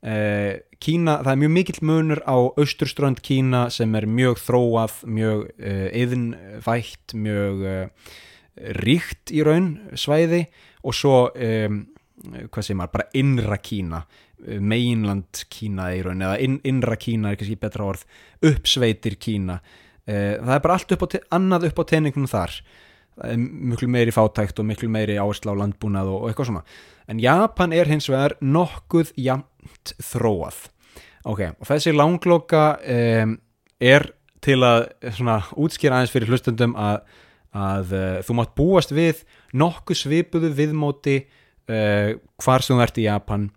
[0.06, 5.50] uh, Kína, það er mjög mikill munur á austurströnd Kína sem er mjög þróað, mjög
[5.56, 7.68] uh, yðnvætt, mjög
[8.80, 10.46] ríkt í raun svæði.
[10.86, 11.82] Og svo um,
[12.24, 14.06] hvað segir maður, bara innra Kína
[14.44, 18.06] mainland Kína í raun eða inn, innra Kína er kannski betra orð
[18.46, 19.60] uppsveitir Kína.
[20.06, 22.58] Eh, það er bara allt upp á, annað upp á teiningunum þar.
[23.40, 26.66] Miklu meiri fátækt og miklu meiri áherslu á landbúnað og, og eitthvað svona.
[27.08, 30.66] En Japan er hins vegar nokkuð jamt þróað.
[31.26, 33.38] Ok, og þessi langloka um,
[33.82, 34.12] er
[34.46, 37.00] til að svona, útskýra aðeins fyrir hlustundum að,
[37.56, 39.24] að uh, þú mátt búast við
[39.58, 41.16] nokkuð svipuðu viðmóti
[41.70, 43.50] uh, hvar sem þú ert í Japan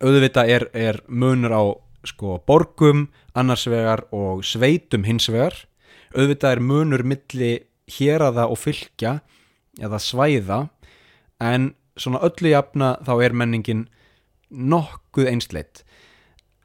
[0.00, 1.64] auðvitað er, er munur á
[2.06, 5.56] sko borgum annars vegar og sveitum hins vegar.
[6.16, 7.52] Auðvitað er munur milli
[7.90, 9.18] héraða og fylgja
[9.82, 10.60] eða svæða
[11.42, 13.86] en svona öllu jafna þá er menningin
[14.50, 15.82] nokkuð einsleitt.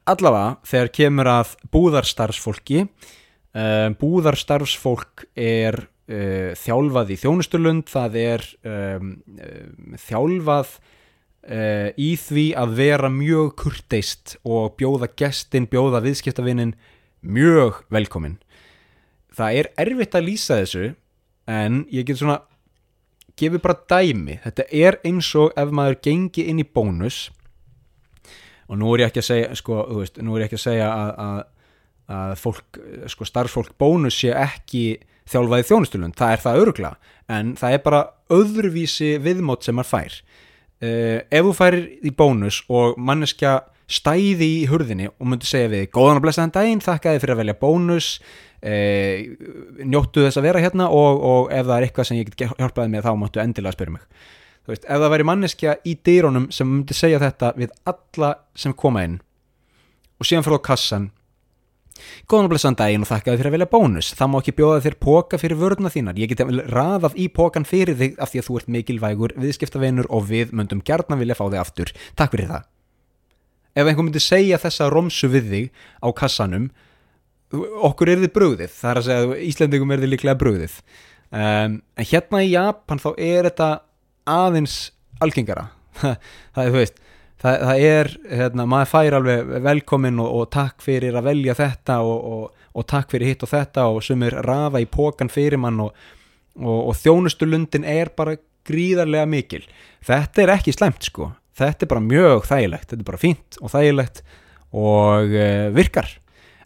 [0.08, 9.14] Allavega þegar kemur að búðarstarfsfólki uh, búðarstarfsfólk er uh, þjálfað í þjónustulund það er um,
[9.32, 16.76] um, þjálfað uh, í því að vera mjög kurteist og bjóða gestin, bjóða viðskiptavinnin
[17.22, 18.38] mjög velkomin
[19.32, 20.88] það er erfitt að lýsa þessu
[21.50, 22.42] en ég get svona
[23.38, 27.30] gefið bara dæmi, þetta er eins og ef maður gengi inn í bónus
[28.68, 30.90] og nú er ég ekki að segja sko, veist, nú er ég ekki að segja
[30.92, 31.40] að, að,
[32.16, 32.78] að fólk,
[33.12, 34.84] sko starfsfólk bónus sé ekki
[35.30, 36.92] þjálfaði þjónustulund, það er það örugla
[37.32, 40.16] en það er bara öðruvísi viðmót sem maður fær.
[40.82, 43.60] Uh, ef þú færir í bónus og manneskja
[43.92, 47.42] stæði í hurðinni og myndi segja við góðan og blessaðan daginn, þakka þið fyrir að
[47.42, 49.16] velja bónus uh,
[49.86, 52.94] njóttu þess að vera hérna og, og ef það er eitthvað sem ég get hjálpaði
[52.94, 54.06] með þá máttu endilega spyrja mig.
[54.70, 59.02] Veist, ef það væri manneskja í dýrónum sem myndi segja þetta við alla sem koma
[59.06, 59.18] inn
[60.22, 61.08] og síðan fyrir á kassan
[62.30, 64.12] Góðan og blessan daginn og þakka þið fyrir að velja bónus.
[64.18, 66.20] Það má ekki bjóða þér póka fyrir vörðuna þínar.
[66.20, 70.26] Ég geti raðað í pókan fyrir þig af því að þú ert mikilvægur viðskiptavenur og
[70.30, 71.92] við möndum gertna vilja fá þig aftur.
[72.18, 72.68] Takk fyrir það.
[73.72, 76.68] Ef einhver myndi segja þessa romsu við þig á kassanum,
[77.88, 78.74] okkur er þið bröðið.
[78.74, 80.74] Það er að segja að Íslandingum er þið líklega bröðið.
[81.32, 83.70] Um, en hérna í Japan þá er þetta
[84.28, 84.76] aðeins
[85.24, 85.70] algengara.
[86.02, 87.00] það er, þú veist,
[87.42, 91.98] það, það er, hérna, maður fær alveg velkomin og, og takk fyrir að velja þetta
[92.06, 95.82] og, og, takk fyrir hitt og þetta og sem er rafa í pókan fyrir mann
[95.82, 99.62] og þjónustulundin er bara gríðarlega mikil.
[100.06, 101.32] Þetta er ekki slemt sko.
[101.58, 104.22] Þetta er bara mjög þægilegt, þetta er bara fínt og þægilegt
[104.72, 106.08] og uh, virkar.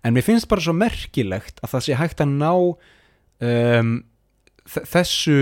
[0.07, 3.97] En mér finnst bara svo merkilegt að það sé hægt að ná um,
[4.77, 5.39] þessu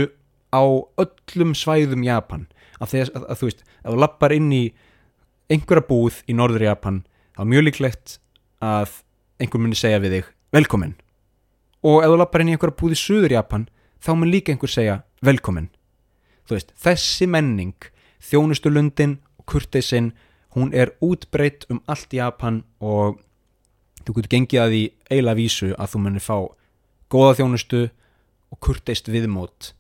[0.55, 0.65] á
[1.03, 2.47] öllum svæðum Japan.
[2.81, 4.65] Að, þess, að, að þú veist, að þú lappar inn í
[5.55, 7.01] einhverja búð í norður Japan
[7.35, 8.19] þá er mjög líklegt
[8.65, 9.01] að
[9.43, 10.95] einhver muni segja við þig velkomin.
[11.85, 13.67] Og ef þú lappar inn í einhverja búð í söður Japan
[14.05, 15.71] þá mun líka einhver segja velkomin.
[16.45, 17.91] Þú veist, þessi menning
[18.25, 20.13] þjónustulundin og kurteisinn
[20.55, 23.21] hún er útbreytt um allt Japan og
[24.05, 24.83] þú getur gengið að því
[25.17, 26.37] eila vísu að þú munir fá
[27.13, 27.83] góða þjónustu
[28.53, 29.73] og kurteist viðmót.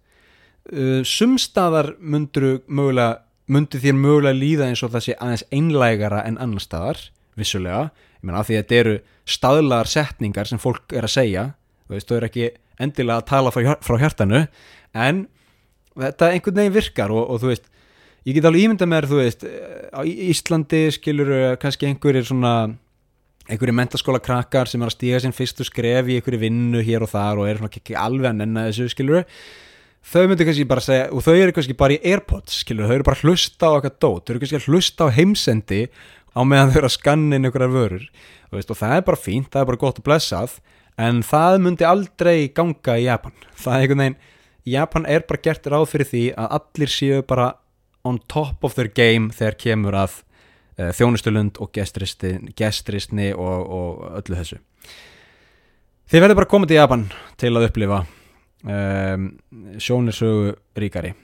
[0.65, 6.39] Uh, sumstaðar mundur mögulega myndi þér mögulega líða eins og það sé aðeins einlægara en
[6.41, 7.01] annar staðar
[7.39, 8.95] vissulega, ég menna af því að þetta eru
[9.35, 11.45] staðlaðar setningar sem fólk er að segja
[11.85, 12.51] þú veist, þau eru ekki
[12.85, 14.45] endilega að tala frá, hjartanu
[14.95, 15.25] en
[15.95, 17.69] þetta einhvern veginn virkar og, og þú veist,
[18.25, 19.45] ég get alveg ímynda með þú veist,
[19.93, 22.55] á Íslandi skilur kannski einhverjir svona
[23.45, 27.13] einhverjir mentaskóla krakkar sem er að stíga sinn fyrstu skref í einhverju vinnu hér og
[27.13, 29.27] þar og er svona ekki alveg að skilur
[30.05, 33.07] þau myndir kannski bara segja og þau eru kannski bara í Airpods skilur, þau eru
[33.07, 34.25] bara að hlusta á eitthvað dót.
[34.25, 35.81] Þau eru kannski að hlusta á heimsendi
[36.35, 38.07] á meðan þau eru að skanna inn einhverjar vörur.
[38.55, 40.59] Veist, og það er bara fínt, það er bara gott að blessað
[41.01, 43.35] en það myndi aldrei ganga í Japan.
[43.59, 44.21] Það er einhvern veginn,
[44.75, 47.49] Japan er bara gert ráð fyrir því að allir séu bara
[48.05, 50.19] on top of their game þegar kemur að
[50.79, 54.61] uh, þjónustulund og gestristni og, og öllu þessu.
[56.13, 57.09] Þið verður bara komið til Japan
[57.41, 58.05] til að upplifa
[58.65, 59.29] um,
[59.81, 61.15] sjónirsögu ríkari.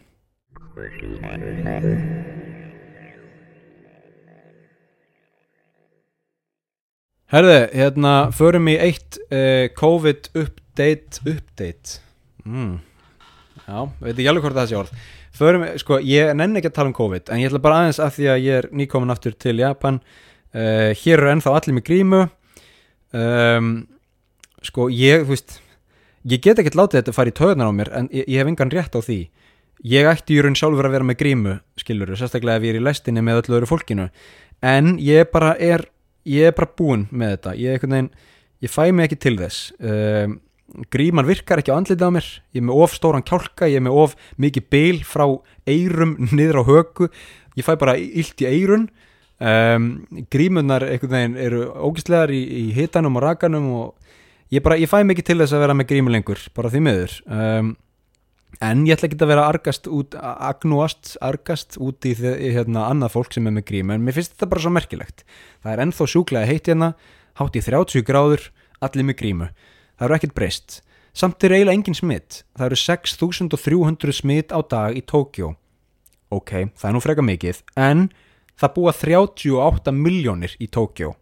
[7.31, 12.00] Herði, hérna förum í eitt uh, COVID update update.
[12.42, 12.81] Mm.
[13.66, 15.07] Já, veit ekki alveg hvort það sé orð.
[15.40, 18.16] Förum, sko, ég nenni ekki að tala um COVID en ég ætla bara aðeins að
[18.16, 20.00] því að ég er nýkomin aftur til Japan.
[20.50, 22.22] Uh, hér eru ennþá allir með grímu.
[23.14, 23.70] Um,
[24.66, 25.61] sko, ég, þú veist
[26.28, 28.50] ég get ekki látið þetta að fara í töðunar á mér en ég, ég hef
[28.50, 29.20] engan rétt á því.
[29.90, 32.85] Ég ætti í raun sjálfur að vera með grímu skilur, sérstaklega ef ég er í
[32.85, 34.11] lestinni með öllu öru fólkinu.
[34.61, 35.87] En ég bara er
[36.28, 37.56] ég er bara búinn með þetta.
[37.56, 38.11] Ég, veginn,
[38.61, 39.70] ég fæ mig ekki til þess.
[39.80, 40.37] Um,
[40.92, 42.28] gríman virkar ekki á andlitið á mér.
[42.52, 45.24] Ég er með of stóran kjálka ég er með of mikið beil frá
[45.64, 47.09] eirum niður á högu
[47.59, 48.88] ég fæ bara illt í eirun
[49.40, 49.88] um,
[50.33, 54.16] grímunar eru ógistlegar í, í hitanum og rakanum og
[54.50, 57.16] ég, bara, ég fæ mikið til þess að vera með grímu lengur bara því miður.
[57.30, 57.72] Um,
[58.60, 63.16] en ég ætla ekki að vera argast út agnúast, argast út í, í hérna, annað
[63.16, 65.24] fólk sem er með grímu en mér finnst þetta bara svo merkilegt.
[65.64, 66.92] Það er ennþá sjúklega heitt hérna
[67.40, 68.50] hátt í 30 gráður,
[68.84, 69.50] allir með grímu.
[69.96, 70.80] Það eru ekkert breyst.
[71.10, 75.54] Samt er eiginlega engin smitt það eru 6300 smitt á dag í Tókjó
[76.30, 78.04] ok, það er nú freka mikið en
[78.60, 81.16] það búa 38 miljónir í Tókjó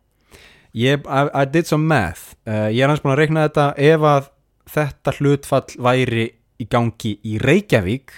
[0.77, 3.69] I did some math uh, ég er hans búin að reikna þetta.
[3.77, 4.33] Ef að
[4.73, 6.27] þetta hlutfall væri
[6.59, 8.17] í gangi í Reykjavík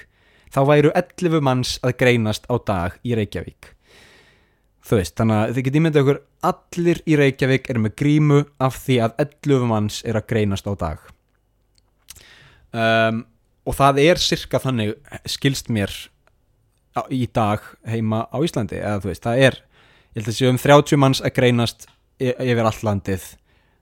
[0.51, 3.75] þá væru 11 manns að greinast á dag í Reykjavík.
[4.87, 8.79] Þú veist, þannig að þið getið myndið okkur allir í Reykjavík eru með grímu af
[8.83, 11.05] því að 11 manns er að greinast á dag.
[12.71, 13.25] Um,
[13.67, 14.97] og það er cirka þannig
[15.29, 15.93] skilst mér
[16.97, 18.81] á, í dag heima á Íslandi.
[18.81, 21.87] Eða þú veist, það er ég held að séu um 30 manns að greinast
[22.21, 23.29] yfir all landið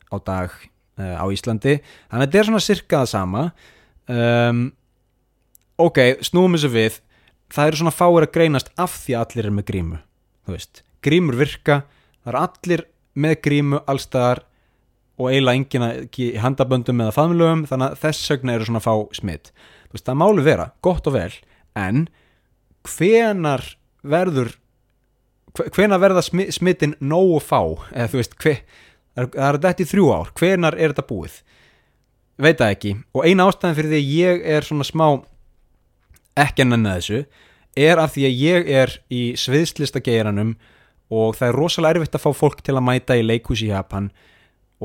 [0.08, 0.54] á dag
[0.98, 1.78] uh, á Íslandi.
[2.08, 3.44] Þannig að þetta er svona cirka það sama.
[4.08, 4.64] Um,
[5.78, 7.00] ok, snúum þessu við.
[7.52, 10.02] Það eru svona fáir að greinast af því að allir er með grímu
[11.04, 11.82] grímur virka,
[12.24, 12.84] það eru allir
[13.18, 14.44] með grímu allstaðar
[15.18, 15.88] og eiginlega engina
[16.22, 19.50] í handaböndum eða faðmlögum þannig að þess sögna eru svona fá smitt
[19.90, 21.32] veist, það málu vera, gott og vel
[21.78, 22.06] en
[22.86, 23.64] hvenar
[24.06, 24.54] verður
[25.74, 27.60] hvena verða smittin nógu fá?
[27.90, 28.60] Eða þú veist, hver,
[29.26, 30.32] það er þetta í þrjú ár.
[30.38, 31.40] Hvenar er þetta búið?
[32.38, 32.94] Veit það ekki.
[33.16, 35.06] Og eina ástæðan fyrir því að ég er svona smá
[36.38, 37.24] ekki enn enna þessu
[37.78, 40.54] er af því að ég er í sviðslistageiranum
[41.14, 44.10] og það er rosalega erfitt að fá fólk til að mæta í leikhús í Japan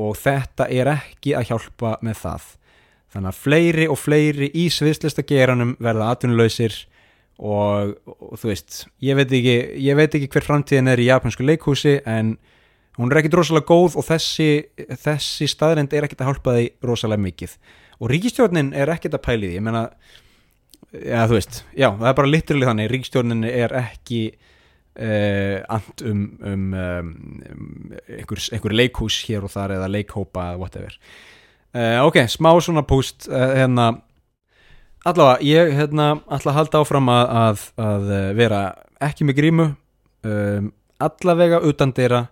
[0.00, 2.48] og þetta er ekki að hjálpa með það.
[3.14, 6.80] Þannig að fleiri og fleiri í sviðslistageiranum verða atvinnuleysir
[7.38, 11.46] og, og þú veist ég veit, ekki, ég veit ekki hver framtíðin er í japansku
[11.46, 12.36] leikhúsi en
[12.98, 14.48] hún er ekkit rosalega góð og þessi,
[15.02, 17.56] þessi staðrind er ekkit að hjálpa því rosalega mikið.
[18.00, 19.84] Og ríkistjórnin er ekkit að pæli því ég menna,
[20.94, 24.22] ja þú veist já, það er bara liturlega þannig, ríkistjórnin er ekki
[24.98, 30.96] uh, and um, um, um einhver, einhver leikhús hér og þar eða leikhópa, whatever.
[31.74, 33.88] Uh, ok, smá svona púst uh, eh, hérna
[35.04, 38.60] allavega, ég hérna að halda áfram að, að, að vera
[39.02, 39.66] ekki með grímu
[40.24, 40.70] um,
[41.02, 42.22] allavega utan dýra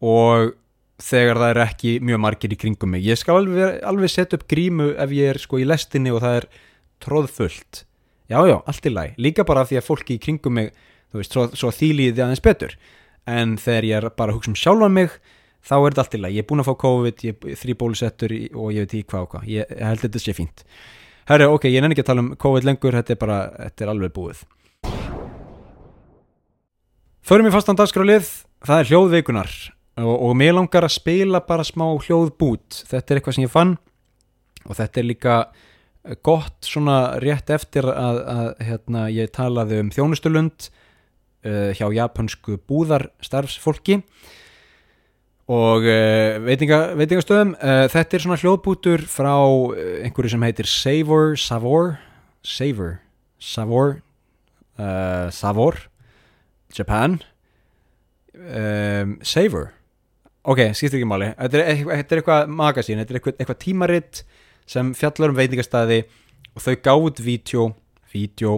[0.00, 0.56] og
[1.00, 3.04] þegar það er ekki mjög margir í kringum mig.
[3.04, 6.40] Ég skal alveg, alveg setja upp grímu ef ég er sko í lestinni og það
[6.42, 6.48] er
[7.00, 7.84] tróðfullt
[8.30, 10.70] jájá, allt í læg, líka bara því að fólki í kringum mig
[11.10, 12.76] þú veist, svo, svo þýliði aðeins betur.
[13.28, 15.16] En þegar ég er bara að hugsa um sjálfan mig
[15.66, 17.76] þá er þetta allt í læg, ég er búin að fá COVID ég er þrý
[17.80, 19.50] bólusettur og ég veit ekki hvað og hvað.
[19.50, 20.64] Ég, held þetta sé fínt.
[21.30, 23.92] Herri, ok, ég nenni ekki að tala um COVID lengur, þetta er bara, þetta er
[23.92, 24.46] alveg búið.
[27.30, 28.30] Förum í fastan dagskrálið,
[28.66, 29.58] það er hljóðveikunar
[30.00, 32.82] og, og mér langar að spila bara smá hljóðbút.
[32.90, 33.76] Þetta er eitthvað sem ég fann.
[34.68, 35.36] Og þetta er líka
[36.24, 44.00] gott svona rétt eftir að, að hérna, ég talaði um þjónustulund uh, hjá japansku búðarstarfsfólki.
[45.50, 49.34] Og uh, veitinga, veitingastöðum uh, þetta er svona hljóðbútur frá
[50.06, 51.96] einhverju sem heitir Savor Savor
[52.46, 52.94] Savor
[53.40, 53.98] Savor
[55.34, 55.76] Savor
[56.72, 57.18] Japan.
[58.40, 59.74] Um, Savor
[60.44, 61.30] ok, skiptir ekki máli.
[61.36, 64.22] Þetta er, þetta er eitthvað magasín, þetta er eitthvað, eitthvað tímaritt
[64.70, 66.02] sem fjallar um veitingastæði
[66.54, 67.24] og þau gáð
[68.10, 68.54] vídeo,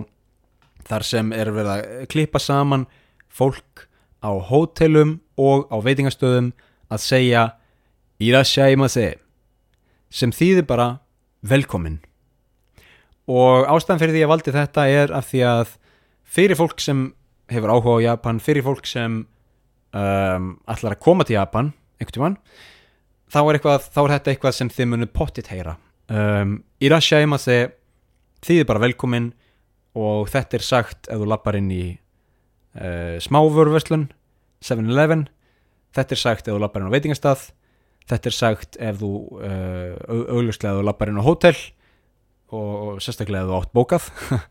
[0.88, 2.86] þar sem er verið að klippa saman
[3.32, 3.86] fólk
[4.24, 6.52] á hótelum og á veitingastöðum
[6.92, 7.42] að segja
[8.22, 9.16] Irashaimase
[10.12, 10.88] sem þýðir bara
[11.42, 12.00] velkomin.
[13.26, 15.74] Og ástæðan fyrir því að valdi þetta er af því að
[16.22, 17.10] fyrir fólk sem
[17.52, 19.22] hefur áhuga á Japan fyrir fólk sem
[19.92, 22.38] um, ætlar að koma til Japan einhvern tímann
[23.32, 25.76] þá er, eitthvað, þá er þetta eitthvað sem þið munu pottit heyra.
[26.12, 27.58] Um, Irashaimase
[28.44, 29.30] þýðir bara velkomin
[29.96, 34.08] og þetta er sagt ef þú lappar inn í uh, smávörverslun
[34.64, 35.26] 7-Eleven
[35.96, 37.46] þetta er sagt ef þú lappar inn á veitingastað
[38.10, 41.56] þetta er sagt ef þú uh, auglustlega ef þú lappar inn á hótel
[42.52, 44.12] og, og sérstaklega ef þú átt bókað.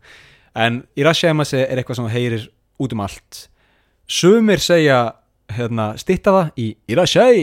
[0.52, 2.42] En Irashaimase er eitthvað sem heyrir
[2.82, 3.46] út um allt.
[4.04, 4.98] Sumir segja
[5.53, 7.41] hérna, stitta það í Irashai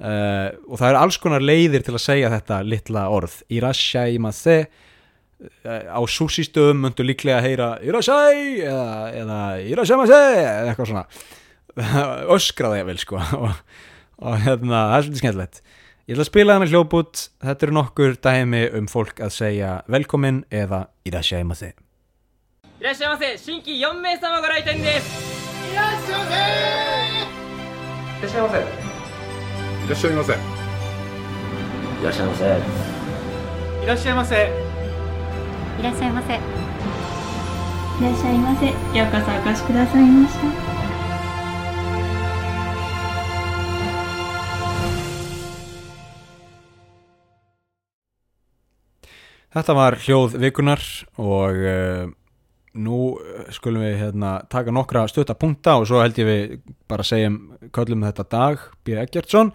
[0.00, 5.94] uh, og það er alls konar leiðir til að segja þetta litla orð Irashaimase uh,
[5.94, 8.90] á sushi stöðum myndu líklega að heyra Irashai eða,
[9.22, 9.40] eða
[9.74, 11.06] Irashaimase eða eitthvað svona
[12.34, 13.62] öskraði ég vel sko og,
[14.22, 15.64] og hérna, það er svolítið skemmtilegt
[16.04, 20.44] ég ætla að spila þennan hljóput þetta eru nokkur dæmi um fólk að segja velkomin
[20.52, 21.74] eða Irashaimase
[22.84, 25.37] いらっしゃいませ新規4名様ご来店です
[25.71, 25.97] いら
[28.27, 30.35] っしゃいませいらっしゃいませい
[32.03, 32.55] らっしゃいませいらっしゃいませ
[33.83, 34.35] いらっしゃいませ
[35.79, 36.69] いらっしゃいませ
[37.99, 38.65] いらっしゃいませ。
[38.65, 40.47] ようこそお越しくださいました。
[49.51, 50.79] Þetta var hljóð vikunar
[51.17, 52.13] og uh,
[52.77, 56.53] nú uh, skulum við hérna, taka nokkra stötta punkta og svo held ég við
[56.89, 57.39] bara segjum
[57.75, 58.97] köllum þetta dag B.
[58.99, 59.53] Eggertsson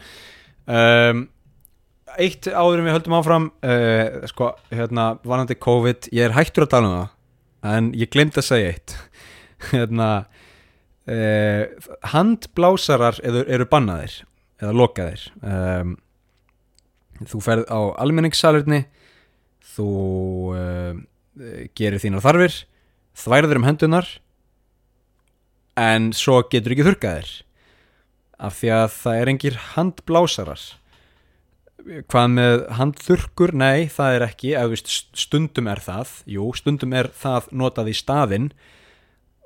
[0.67, 1.29] um,
[2.15, 6.75] Eitt áður en við höldum áfram uh, sko, hérna, vanandi COVID ég er hættur að
[6.77, 8.97] tala um það en ég glemt að segja eitt
[9.73, 10.11] hérna
[11.09, 14.21] uh, handblásarar eru, eru bannaðir
[14.63, 15.97] eða lokaðir um,
[17.25, 18.85] þú ferð á almenningssalurni
[19.75, 19.89] þú
[20.55, 20.93] uh,
[21.75, 22.61] gerir þínar þarfir
[23.19, 24.09] þværður um hendunar
[25.81, 27.33] en svo getur ekki þurrkaðir
[28.45, 30.63] af því að það er engir handblásarar.
[32.11, 34.91] Hvað með handþurkur nei, það er ekki, veist
[35.21, 38.49] stundum er það, jú, stundum er það notað í staðinn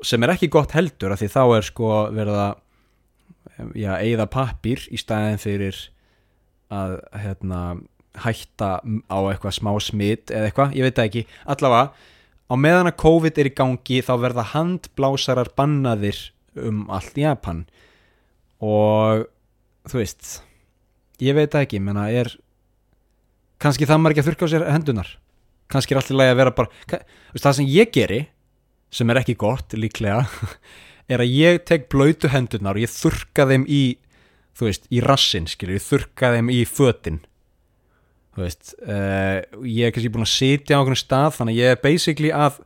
[0.07, 4.85] sem er ekki gott heldur af því þá er sko verið að já, eigða pappír
[4.95, 5.81] í staðin fyrir
[6.71, 7.62] að hérna
[8.19, 11.25] hætta á eitthvað smá smitt eða eitthvað, ég veit ekki.
[11.51, 11.93] Allavega,
[12.49, 16.20] á meðan að COVID er í gangi þá verða handblásarar bannaðir
[16.59, 17.66] um allt Japan.
[18.64, 19.28] Og
[19.88, 20.38] þú veist
[21.22, 22.32] ég veit það ekki, menna er
[23.62, 25.14] kannski það maður ekki að þurrka á sér hendunar
[25.72, 27.01] kannski er allt í lagi að vera bara
[27.36, 28.20] það sem ég geri
[28.94, 30.24] sem er ekki gott líklega
[31.12, 33.82] er að ég tek blöytu hendunar og ég þurrka þeim í
[34.59, 37.20] þú veist, í rassin skilur, ég þurrka þeim í fötin
[38.39, 41.74] þú veist uh, ég er kannski búin að sitja á einhvern stað þannig að ég
[41.74, 42.62] er basically að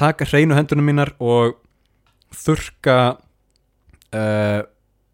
[0.00, 1.58] taka hreinu hendunum mínar og
[2.36, 2.98] þurrka
[4.14, 4.62] uh,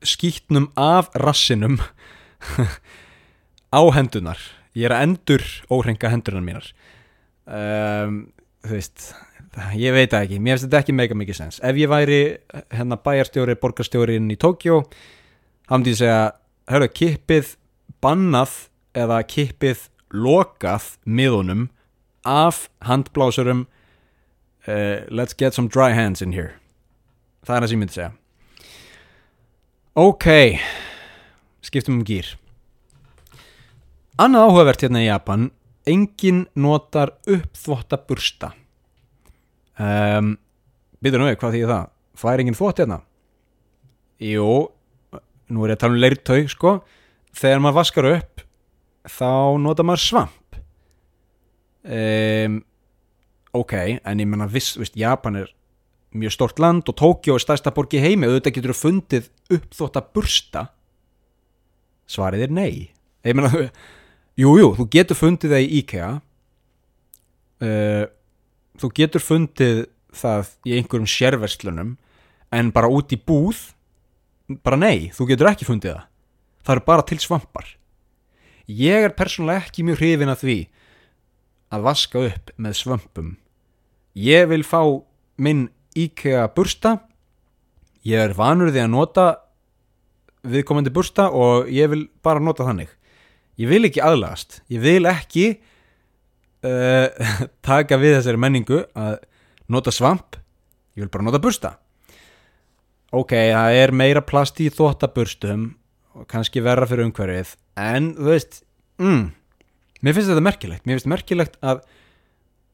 [0.07, 1.79] skýtnum af rassinum
[3.79, 4.43] á hendunar
[4.77, 6.69] ég er að endur óhrenga hendunar mínar.
[7.47, 8.27] Um,
[8.67, 9.11] þú veist
[9.79, 11.61] ég veit ekki, mér finnst þetta ekki mega mikið sens.
[11.65, 12.21] Ef ég væri
[12.75, 14.83] hérna bæjarstjóri borgarstjórin í Tókjó
[15.67, 16.19] þá myndi ég segja,
[16.71, 17.55] hörru, kippið
[18.05, 18.59] bannað
[18.97, 19.87] eða kippið
[20.17, 21.69] lokað miðunum
[22.27, 23.67] af handblásurum
[24.67, 26.57] uh, let's get some dry hands in here.
[27.47, 28.13] Það er það sem ég myndi segja.
[29.97, 30.29] Ok
[31.67, 32.37] skiptum um gýr
[34.23, 35.51] annað áhugavert hérna í Japan
[35.87, 38.53] engin notar uppþvotta bursta.
[39.77, 40.35] Um,
[41.05, 41.91] byrður nú við, hvað þýðir það?
[42.17, 42.99] Fær engin þvott hérna?
[44.25, 44.49] Jú,
[45.53, 46.73] nú er ég að tala um leirtau sko,
[47.37, 48.36] þegar maður vaskar upp
[49.11, 50.59] þá nota maður svamp.
[51.87, 52.59] Um,
[53.55, 55.53] ok, en ég menna viss, viss, Japan er
[56.17, 58.29] mjög stort land og Tókjó er stærsta borg í heimi.
[58.29, 60.67] Auðvitað getur þú fundið uppþótta bursta.
[62.11, 62.73] Svarið er nei.
[63.27, 63.51] Ég meina,
[64.43, 66.11] jú, jú, þú getur fundið það í IKEA
[67.63, 68.05] uh,
[68.81, 69.87] þú getur fundið
[70.17, 71.97] það í einhverjum sérverslunum
[72.57, 73.73] en bara út í búð
[74.65, 76.05] bara nei, þú getur ekki fundið það.
[76.67, 77.76] Það eru bara til svampar
[78.67, 80.59] ég er persónulega ekki mjög hrifin að því
[81.75, 83.33] að vaska upp með svömpum.
[84.17, 84.81] Ég vil fá
[85.43, 86.99] minn IKEA bursta.
[88.07, 89.27] Ég er vanur því að nota
[90.47, 92.91] viðkomandi bursta og ég vil bara nota þannig.
[93.57, 94.61] Ég vil ekki aðlagast.
[94.73, 95.47] Ég vil ekki
[96.67, 97.09] uh,
[97.67, 99.19] taka við þessari menningu að
[99.73, 100.39] nota svamp.
[100.97, 101.77] Ég vil bara nota bursta.
[103.17, 105.71] Ok, það er meira plast í þóttaburstum
[106.17, 108.63] og kannski verra fyrir umhverfið en þú veist
[109.03, 109.25] mm,
[110.01, 110.87] mér finnst þetta merkilegt.
[110.87, 111.83] Mér finnst merkilegt að,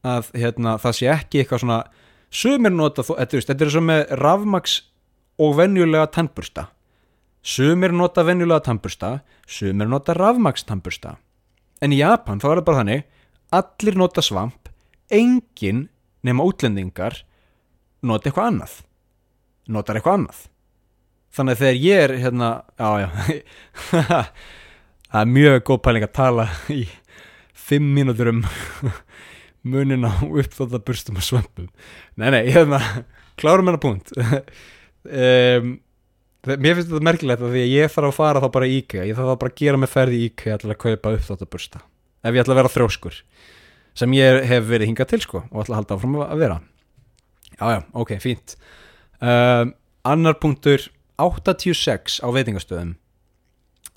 [0.07, 1.79] að hérna, það sé ekki eitthvað svona
[2.33, 4.77] sumir nota, þetta, þetta er svo með rafmaks
[5.43, 6.69] og venjulega tannbursta.
[7.43, 9.17] Sumir nota venjulega tannbursta
[9.49, 11.17] sumir nota rafmaks tannbursta.
[11.83, 13.03] En í Japan þá er það bara þannig
[13.53, 14.71] allir nota svamp
[15.13, 15.87] enginn
[16.23, 17.19] nema útlendingar
[18.07, 18.79] nota eitthvað annað.
[19.67, 20.41] Notar eitthvað annað
[21.33, 23.07] þannig að þegar ég er hérna já já.
[25.13, 26.83] Það er mjög góð pæling að tala í
[27.53, 28.43] fimm mínútur um
[29.73, 31.67] munin á uppþóta burstum og svömpum.
[32.17, 32.81] Nei nei, hérna,
[33.39, 34.13] klárum hennar punkt.
[35.03, 35.81] Um,
[36.47, 39.01] mér finnst þetta merkilegt að því að ég þarf að fara þá bara í IKEA.
[39.09, 41.81] Ég þarf þá bara að gera mig ferð í IKEA til að kaupa uppþóta bursta
[42.23, 43.17] ef ég ætla að vera þrjóskur
[43.99, 46.57] sem ég hef verið hingað til sko og ætla að halda áfram að vera.
[47.53, 48.55] Já já, ok, fínt.
[49.19, 49.75] Um,
[50.07, 50.87] annar punktur
[51.21, 52.95] 86 á veitingastöðum.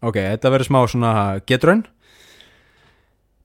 [0.04, 1.12] Ok, þetta verður smá svona
[1.48, 1.84] getraun.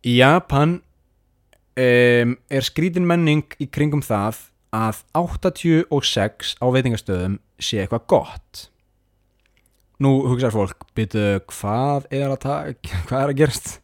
[0.03, 8.07] Í Japan um, er skrítin menning í kringum það að 86 á veitingastöðum sé eitthvað
[8.11, 8.67] gott.
[10.01, 12.47] Nú hugsaður fólk byrju, hvað er að
[13.07, 13.75] hvað er að gerast?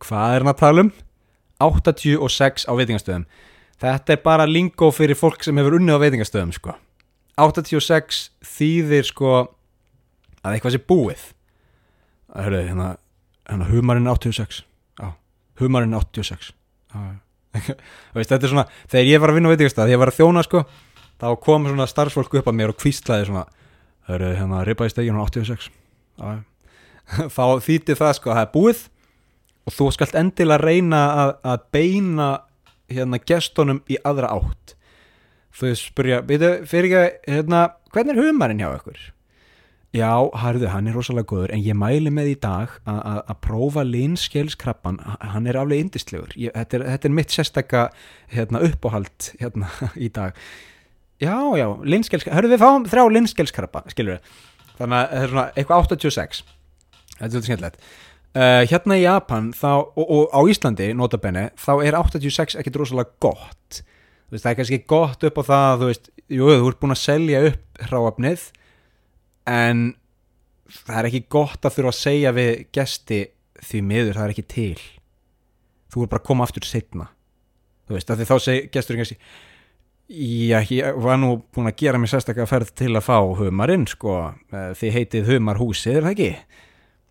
[0.00, 0.92] Hvað er hann að tala um?
[1.60, 3.26] 86 á veitingastöðum.
[3.80, 6.76] Þetta er bara lingó fyrir fólk sem hefur unnið á veitingastöðum sko
[7.46, 9.32] 86 þýðir sko
[10.40, 11.24] að eitthvað sé búið.
[12.30, 12.88] Að hörðu hérna,
[13.48, 14.62] hérna humarinn 86
[15.00, 15.08] já,
[15.60, 17.16] humarinn 86 já, já.
[17.50, 17.74] Þú
[18.20, 20.18] veist, þetta er svona þegar ég var að vinna á veitingastað, þegar ég var að
[20.20, 20.60] þjóna sko
[21.20, 23.42] þá kom svona starfsfólk upp að mér og kvíslaði svona
[24.06, 26.40] hörðu hérna ripaði steginu 86 já, já.
[27.36, 28.84] þá þýtti það sko að það er búið
[29.66, 32.28] og þú skalt endilega reyna að, að beina
[32.90, 34.76] hérna gestunum í aðra átt
[35.56, 39.00] þau spurja, veitu, fyrir ekki hérna, hvernig er humarinn hjá ykkur?
[39.90, 45.00] Já, harðu, hann er rosalega góður en ég mæli með í dag að- prófa linskelskrabban,
[45.32, 47.80] hann er aflega indistlegur, ég, þetta, er, þetta er mitt sérstakka
[48.30, 49.66] hérna, uppáhald hérna,
[50.06, 50.38] í dag.
[51.20, 54.38] Já, já, linskelskrabba, hörðu við fáum þrjá linskelskrabba, skilur við
[54.78, 56.44] þannig að þetta er svona eitthvað 86
[57.20, 57.82] þetta er svolítið skemmtilegt.
[58.30, 63.10] Uh, hérna í Japan þá, og, og á Íslandi, notabenni þá er 86 ekkit rosalega
[63.26, 63.80] gott
[64.34, 67.02] veist, það er kannski gott upp á það þú veist, jú, þú ert búin að
[67.02, 68.46] selja upp hráafnið
[69.50, 69.84] en
[70.70, 73.20] það er ekki gott að þurfa að segja við gesti
[73.60, 74.82] því miður, það er ekki til.
[75.90, 77.08] Þú er bara að koma aftur setna
[77.90, 79.16] þú veist, af því þá seg gesturinn kannski
[80.10, 84.34] já, ég var nú búin að gera mér sérstaklega ferð til að fá humarinn, sko,
[84.50, 86.30] Eh, þið heitið humarhúsið, er það ekki?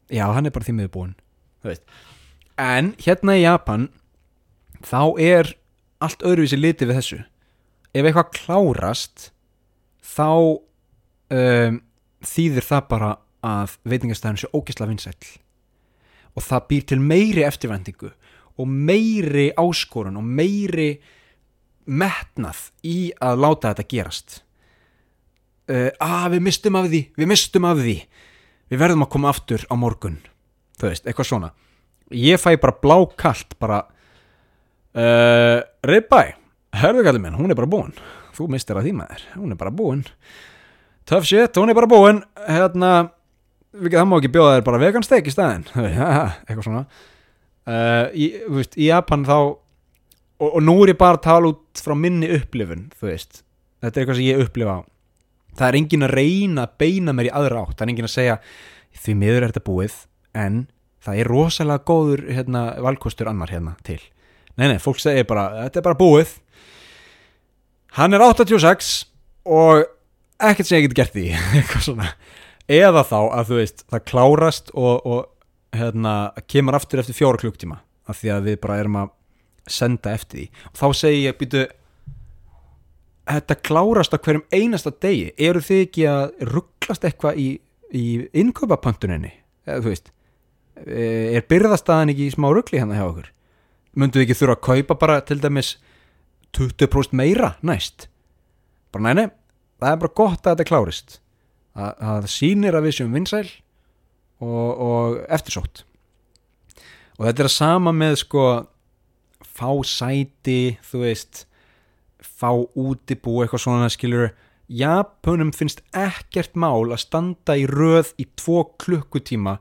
[0.09, 1.15] já, hann er bara því miður búin
[2.59, 3.89] en hérna í Japan
[4.83, 5.53] þá er
[6.03, 7.19] allt öðruvísi litið við þessu.
[7.93, 9.29] Ef eitthvað klárast
[10.05, 11.79] þá um,
[12.25, 13.11] þýðir það bara
[13.45, 15.29] að veitingastæðin sé ógisla vinsæll.
[16.35, 18.11] Og það býr til meiri eftirvendingu
[18.59, 20.91] og meiri áskorun og meiri
[21.89, 24.41] metnað í að láta þetta gerast.
[25.69, 27.97] Uh, að við mistum af því við mistum af því.
[28.69, 30.19] Við verðum að koma aftur á morgun.
[30.77, 31.49] Þú veist, eitthvað svona.
[32.13, 33.79] Ég fæ bara blákalt bara
[34.97, 36.21] uh, Ribbæ,
[36.79, 37.93] herðugallið minn, hún er bara búin.
[38.37, 40.03] Þú mistir að því maður, hún er bara búin.
[41.09, 42.21] Tough shit, hún er bara búin.
[42.47, 42.91] Hérna,
[43.75, 45.65] það má ekki bjóða þér bara vegansteik í staðinn.
[46.47, 46.85] Eitthvað svona.
[47.69, 51.83] Uh, í, veist, í Japan þá og, og nú er ég bara að tala út
[51.83, 53.43] frá minni upplifun, þú veist.
[53.79, 54.79] Þetta er eitthvað sem ég upplifa
[55.59, 57.75] það er engin að reyna að beina mér í aðra átt.
[57.77, 58.37] Það er engin að segja,
[59.03, 59.97] því miður er þetta búið
[60.39, 60.61] en
[61.05, 63.99] það er rosalega góður hérna, valkostur annar hérna til
[64.57, 66.35] nei, nei, fólk segir bara, þetta er bara búið.
[67.97, 68.91] Hann er 86
[69.49, 69.85] og
[70.39, 71.25] ekkert sem ég get gert því
[71.59, 72.11] eitthvað svona.
[72.69, 76.15] Eða þá að þú veist, það klárast og, og hérna,
[76.49, 77.79] kemur aftur eftir fjóra klukktíma
[78.09, 79.11] af því að við bara erum að
[79.69, 80.45] senda eftir því.
[80.69, 81.65] Og þá segi ég, býtu
[83.29, 85.33] þetta klárast á hverjum einasta degi.
[85.37, 87.49] Eru þið ekki að rugglast eitthvað í,
[87.93, 88.05] í
[88.41, 89.33] innkaupapantuninni?
[89.69, 90.09] Eða þú veist
[90.87, 93.25] Eh, er byrðastaðan ekki í smá rugli hérna hjá okkur
[93.99, 95.75] myndu ekki þurfa að kaupa bara til dæmis
[96.57, 98.07] 20% meira næst?
[98.93, 99.27] Bara næni,
[99.81, 101.19] það er bara gott að þetta klárist.
[101.77, 103.45] Að það sýnir að við séum vinsæl
[104.41, 105.83] og, og eftirsótt.
[107.19, 108.43] Og þetta er að sama með sko
[109.59, 111.45] fá sæti þú veist
[112.19, 114.31] fá útibú eitthvað svona skilur
[114.69, 119.57] Japunum finnst ekkert mál að standa í röð í tvo klukkutíma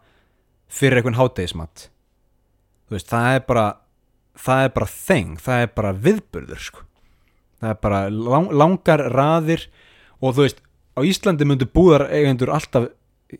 [0.68, 1.89] fyrir einhvern hátegismat
[2.89, 3.66] þú veist, það er bara
[4.39, 6.86] það er bara þeng, það er bara viðburður sko.
[7.59, 9.66] það er bara lang, langar raðir
[10.22, 10.62] og þú veist,
[10.95, 12.89] á Íslandi myndu búðar eigendur alltaf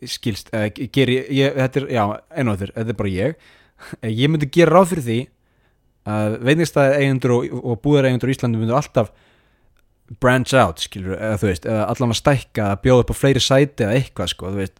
[0.07, 2.03] skilst, eða geri, ég, þetta er, já,
[2.35, 3.47] þurr, þetta er bara ég.
[4.03, 5.19] Ég myndi gera ráð fyrir því
[6.09, 9.11] að veitingstæði eigendur og, og búðar eigendur í Íslandi myndu alltaf
[10.21, 13.43] branch out, skilur, eða þú veist eða allan að stækka, að bjóða upp á fleiri
[13.43, 14.79] sæti eða eitthvað, sko, þú veist.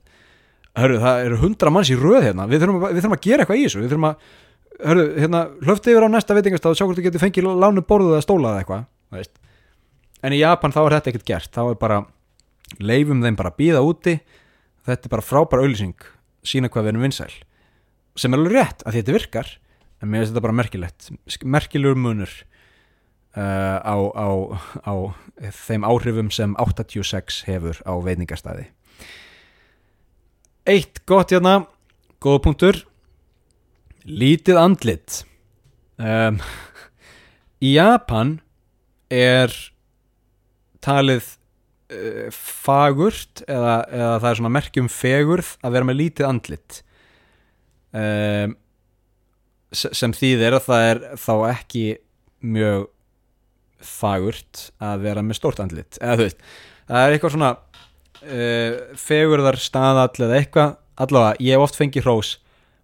[0.80, 2.48] Hörru, það eru hundra manns í röð hérna.
[2.50, 3.82] Við þurfum, að, við þurfum að gera eitthvað í þessu.
[3.82, 4.28] Við þurfum að,
[4.86, 8.18] hörru, hérna, hlöftu yfir á næsta veitingastað og sjá hvort þú getur fengið lánu borðuð
[8.18, 9.40] eða stólað eða eitthvað,
[10.24, 11.54] en í Japan þá er þetta ekkert gert.
[11.56, 12.00] Þá er bara,
[12.80, 14.18] leifum þeim bara að býða úti.
[14.90, 16.10] Þetta er bara frábær auðlýsing
[16.44, 17.32] sína hvað við erum vinsæl.
[18.20, 19.52] Sem er alveg rétt að þetta virkar
[20.00, 21.10] en mér finnst þetta bara merkilegt.
[21.44, 22.34] Merkilegur munur
[23.36, 24.28] uh, á, á,
[24.84, 24.94] á
[25.66, 28.70] þeim áhrifum sem 86 hefur á veitingastæði
[30.70, 31.64] Eitt gott hérna
[32.22, 32.82] góða punktur
[34.10, 35.24] lítið andlit.
[36.00, 36.40] Um,
[37.68, 38.38] í Japan
[39.12, 39.54] er
[40.84, 41.26] talið
[41.94, 46.82] uh, fagurt eða, eða það er svona merkjum fegurð að vera með lítið andlit.
[47.90, 48.58] Um,
[49.74, 51.86] sem þýðir að það er þá ekki
[52.46, 52.88] mjög
[53.86, 56.00] fagurt að vera með stórt andlit.
[56.02, 56.46] Eða þú veist,
[56.90, 62.38] það er eitthvað svona uh, fegurðar staðall eða eitthvað, allavega ég hef oft fengið hrós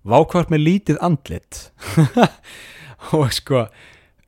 [0.06, 1.62] vákvart með lítið andlit.
[3.16, 3.66] Og sko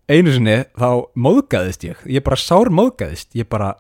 [0.08, 2.00] einu sinni þá móðgæðist ég.
[2.10, 3.76] Ég bara sár móðgæðist ég bara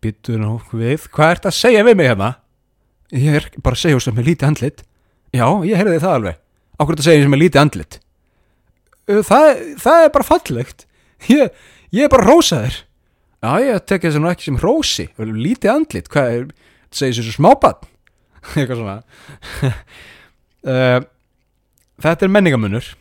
[0.00, 2.30] byttu nú við hvað ert að segja við mig hérna?
[3.10, 4.84] Ég er bara að segja sem er lítið andlit.
[5.34, 6.38] Já, ég heyrði það alveg.
[6.78, 7.98] Ákveður þetta að segja sem er lítið andlit?
[9.10, 9.48] Það,
[9.82, 10.86] það er bara fallegt.
[11.30, 11.60] Ég,
[11.96, 12.78] ég er bara rósaður.
[13.40, 15.06] Já, ég tek þessu nú ekki sem rósi.
[15.18, 17.86] Lítið andlit, hvað er þetta segir þessu smábann
[18.54, 18.98] eitthvað svona.
[20.60, 20.98] Uh,
[22.00, 22.94] þetta er menningamunur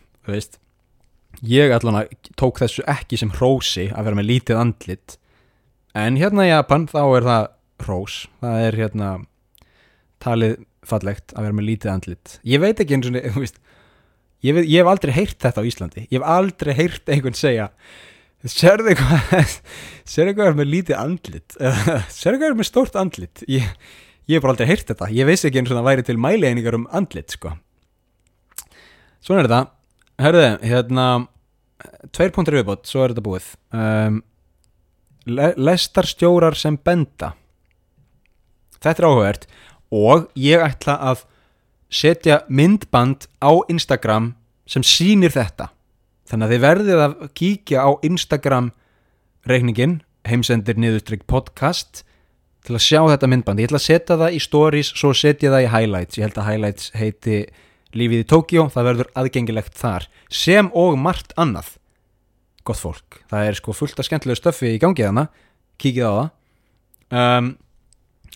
[1.46, 5.16] ég allan að tók þessu ekki sem hrósi að vera með lítið andlit.
[5.98, 7.48] En hérna í Japan þá er það
[7.86, 9.10] hrós, það er hérna
[10.24, 10.58] talið
[10.90, 12.36] fallegt að vera með lítið andlit.
[12.48, 13.60] Ég veit ekki eins og þú veist
[14.44, 16.06] ég, veit, ég hef aldrei heyrt þetta á Íslandi.
[16.10, 17.70] Ég hef aldrei heyrt einhvern segja
[18.40, 19.56] sérðu hvað
[20.14, 21.58] sérðu hvað er með lítið andlit?
[22.20, 23.42] Sérðu hvað er með stórt andlit?
[23.52, 23.66] Ég,
[24.32, 25.10] ég hef bara aldrei heyrt þetta.
[25.12, 27.58] Ég veist ekki eins og það væri til mæleiningar um andlit sko
[29.24, 29.62] svona er þetta.
[30.20, 31.06] Herðu, hérna
[32.16, 33.50] tveir punktur viðbót, svo er þetta búið.
[33.76, 34.22] Um,
[35.30, 37.34] le lestarstjórar sem benda.
[38.80, 39.48] Þetta er áhugavert
[39.96, 41.26] og ég ætla að
[41.90, 44.34] setja myndband á Instagram
[44.70, 45.72] sem sýnir þetta.
[46.30, 48.70] Þannig að þið verðið að kíkja á Instagram
[49.50, 50.00] reikningin
[50.30, 52.04] heimsendir niðurstrykk podcast
[52.68, 53.62] til að sjá þetta myndband.
[53.62, 56.20] Ég ætla að setja það í stories svo setja það í highlights.
[56.20, 57.40] Ég held að highlights heiti
[57.98, 61.76] lífið í Tókjó það verður aðgengilegt þar sem og margt annað.
[62.68, 65.26] Gott fólk, það er sko fullt af skemmtilegu stöfi í gangið hana,
[65.82, 66.30] kíkið á það.
[67.10, 67.48] Um,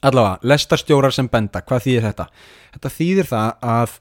[0.02, 2.28] allavega, lestarstjórar sem benda, hvað þýðir þetta?
[2.74, 3.98] Þetta þýðir það að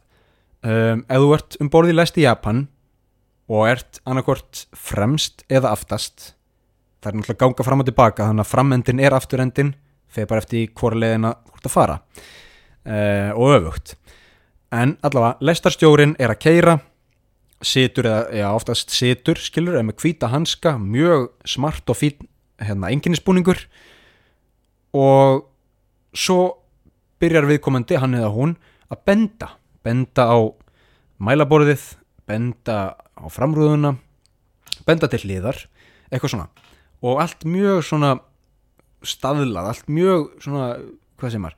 [0.63, 2.65] um, ef þú ert um borðið lest í Japan
[3.53, 6.33] og ert annarkort fremst eða aftast
[7.03, 9.75] það er náttúrulega ganga fram og tilbaka þannig að framendin er afturendin
[10.13, 11.99] fegur bara eftir hvora leiðina hvort að fara.
[12.83, 13.97] Uh, og öfugt
[14.73, 16.77] en allavega, lestarstjórin er að keira
[17.63, 22.29] situr eða, já, oftast situr, skilur, eða með hvíta hanska mjög smart og fín
[22.63, 23.61] hérna, enginnisbúningur
[24.97, 25.47] og
[26.13, 26.41] svo
[27.23, 28.57] byrjar viðkomandi, hann eða hún
[28.93, 29.53] að benda,
[29.87, 30.39] benda á
[31.23, 31.85] mælaborðið,
[32.27, 33.95] benda á framrúðuna
[34.87, 35.59] benda til hliðar,
[36.11, 36.49] eitthvað svona.
[37.03, 38.13] Og allt mjög svona
[39.07, 40.69] staðlað, allt mjög svona,
[41.19, 41.57] hvað sem er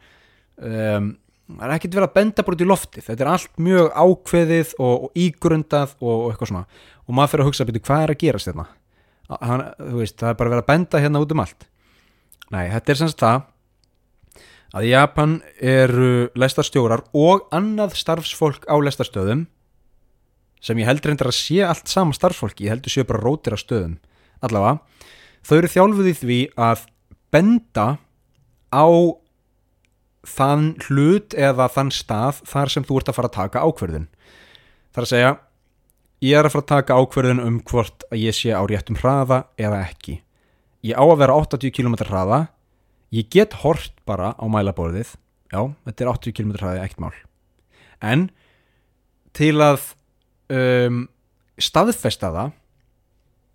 [0.57, 1.11] um,
[1.45, 4.75] það er ekkert verið að benda bara út í lofti þetta er allt mjög ákveðið
[4.79, 6.65] og, og ígrundað og, og eitthvað svona.
[7.05, 8.69] Og maður fyrir að hugsa, betur, hvað er að gerast þetta
[9.25, 9.63] Hann,
[9.97, 11.67] veist, það er bara verið að benda hérna út um allt.
[12.53, 13.47] Nei, þetta er semst það
[14.75, 15.35] að í Japan
[15.65, 19.47] eru lestarstjórar og annað starfsfólk á lestarstöðum
[20.65, 23.59] sem ég heldur reyndar að sé allt sama starfsfólki, ég heldur sé bara rótir á
[23.61, 23.99] stöðum.
[24.45, 24.81] Allavega,
[25.45, 26.39] þau eru þjálfuð í því
[26.69, 26.87] að
[27.33, 27.87] benda
[28.73, 28.87] á
[30.29, 34.07] þann hlut eða þann stað þar sem þú ert að fara að taka ákverðin
[34.95, 35.33] þar að segja
[36.25, 39.45] ég er að fara að taka ákverðin um hvort að ég sé á réttum hraða
[39.61, 40.21] eða ekki.
[40.85, 42.41] Ég á að vera 80 km hraða.
[43.15, 45.15] Ég get hort bara á mælaborðið.
[45.53, 47.15] Já, þetta er 80 km hraði ekkert mál.
[48.05, 48.29] En
[49.37, 49.91] til að
[50.53, 51.05] um,
[51.61, 52.55] staðfesta það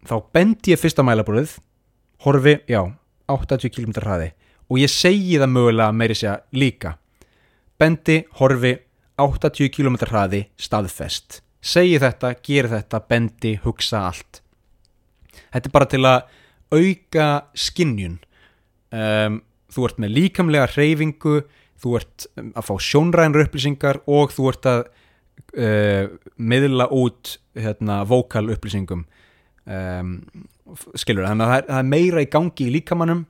[0.09, 1.57] þá bendi ég fyrst á mælaborðið
[2.23, 2.81] horfi, já,
[3.31, 4.31] 80 km hraði
[4.69, 6.95] og ég segi það mögulega meiri segja líka.
[7.79, 8.75] Bendi, horfi
[9.19, 11.41] 80 km hraði staðfest.
[11.59, 14.41] Segi þetta, geri þetta, bendi, hugsa allt.
[15.49, 16.19] Þetta er bara til að
[16.69, 18.19] auka skinnjun
[18.93, 19.39] um,
[19.73, 21.39] þú ert með líkamlega hreyfingu
[21.81, 24.83] þú ert um, að fá sjónrænur upplýsingar og þú ert að
[25.57, 29.05] uh, miðla út hérna, vókal upplýsingum.
[29.69, 30.13] Um,
[30.97, 33.25] skilur þannig að það er, það er meira í gangi í líkamannum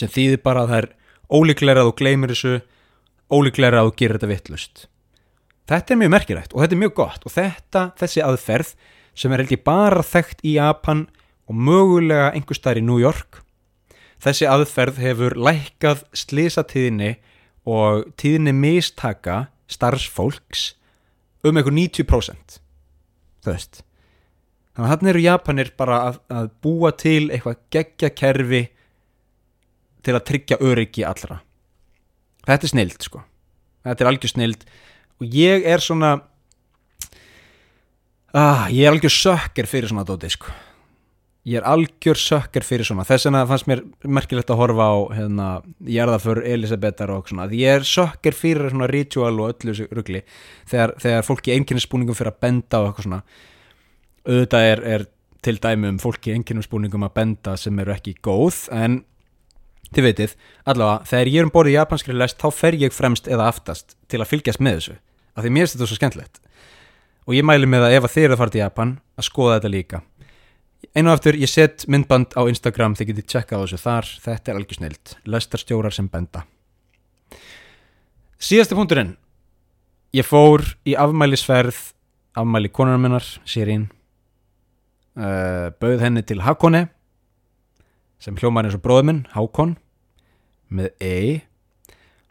[0.00, 0.90] sem þýðir bara að það er
[1.36, 2.54] ólíklega að þú gleymir þessu
[3.32, 4.84] ólíklega að þú gerir þetta vittlust
[5.66, 8.74] þetta er mjög merkilegt og þetta er mjög gott og þetta, þessi aðferð
[9.16, 11.06] sem er held ég bara þekkt í Japan
[11.46, 13.40] og mögulega einhver staðar í New York
[14.22, 17.16] þessi aðferð hefur lækkað slisatíðinni
[17.66, 20.70] og tíðinni mistaka starfsfólks
[21.46, 22.60] um einhver 90%
[23.46, 23.82] þú veist.
[24.76, 28.62] Þannig að þarna eru Japanir bara að, að búa til eitthvað geggja kerfi
[30.06, 31.40] til að tryggja öryggi allra.
[32.46, 33.22] Þetta er snild sko.
[33.86, 34.66] Þetta er algjör snild.
[35.20, 36.12] Og ég er svona
[38.36, 40.52] ah, ég er algjör sökker fyrir svona dóti sko.
[41.46, 43.06] Ég er algjör sökker fyrir svona.
[43.06, 45.48] Þess vegna fannst mér merkilegt að horfa á hérna,
[45.86, 47.46] jarðaför Elisabetar og svona.
[47.54, 50.24] Ég er sökker fyrir svona ritual og öllu rugli
[50.66, 53.20] þegar, þegar fólki einnkynningsbúningum fyrir að benda og eitthvað svona.
[54.26, 55.06] Auðvitað er, er
[55.46, 59.04] til dæmi um fólki einnkynningsbúningum að benda sem eru ekki góð en
[59.94, 60.34] þið veitir,
[60.66, 63.96] allavega, þegar ég er um borðið í japanskri lest þá fer ég fremst eða aftast
[64.10, 64.96] til að fylgjast með þessu,
[65.34, 66.40] af því mér finnst þetta svo skemmtilegt.
[67.26, 69.56] Og ég mæli með að ef að þið eru að fara til Japan, að skoða
[69.58, 70.02] þetta líka.
[70.96, 74.60] Einu aftur, ég set myndband á Instagram, þið getið tjekkað á þessu þar þetta er
[74.60, 76.44] algjör snilt, lestarstjórar sem benda.
[78.36, 79.16] Síðasti punkturinn.
[80.14, 81.80] Ég fór í afmælisferð
[82.36, 83.88] afmæli konunar minnar, Sirín
[85.16, 86.86] uh, bauð henni til Hakone
[88.22, 89.76] sem hljómar eins og bróðuminn, Hákon
[90.68, 91.18] með E.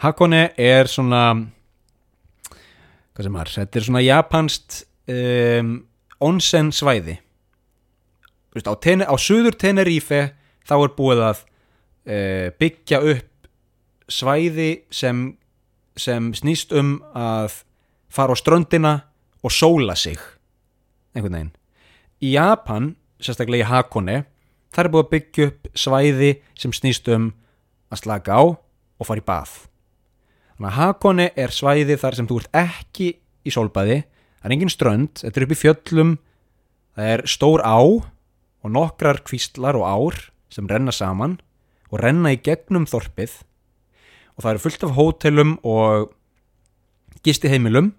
[0.03, 1.23] Hakone er svona
[3.15, 5.77] hvað sem er, þetta er svona japanst um,
[6.25, 7.19] onsen svæði
[8.55, 10.29] Vist, á, ten, á suður Tenerife
[10.67, 13.49] þá er búið að uh, byggja upp
[14.11, 15.25] svæði sem,
[15.99, 17.61] sem snýst um að
[18.07, 18.93] fara á ströndina
[19.43, 20.21] og sóla sig
[21.15, 21.51] einhvern veginn.
[22.23, 24.17] Í Japan, sérstaklega í Hakone
[24.75, 27.29] það er búið að byggja upp svæði sem snýst um
[27.93, 29.53] að slaka á og fara í bað.
[30.55, 33.09] Þannig að Hakone er svæði þar sem þú ert ekki
[33.45, 34.01] í sólbaði.
[34.39, 36.13] Það er engin strönd, þetta er upp í fjöllum.
[36.95, 37.79] Það er stór á
[38.65, 40.21] og nokkrar kvíslar og ár
[40.53, 41.37] sem renna saman
[41.91, 43.35] og renna í gegnum þorpið.
[44.35, 46.11] Og það eru fullt af hótelum og
[47.25, 47.93] gisti heimilum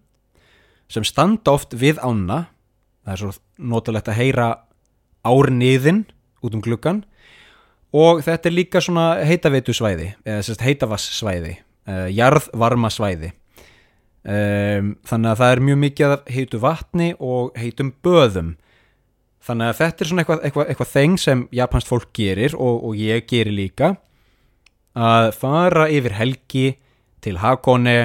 [0.92, 2.46] sem standa oft við ána.
[3.04, 4.48] Það er svo notalegt að heyra
[5.26, 6.04] árniðin
[6.48, 7.02] út um gluggan
[7.96, 13.32] og þetta er líka svona heitaveitu svæði eða heitavassvæði uh, jarðvarma svæði
[14.26, 18.54] um, þannig að það er mjög mikið heitu vatni og heitum böðum.
[19.46, 22.98] Þannig að þetta er svona eitthvað, eitthvað, eitthvað þeng sem japansk fólk gerir og, og
[22.98, 23.92] ég gerir líka.
[24.96, 26.66] Að fara yfir helgi
[27.22, 27.98] til Hakone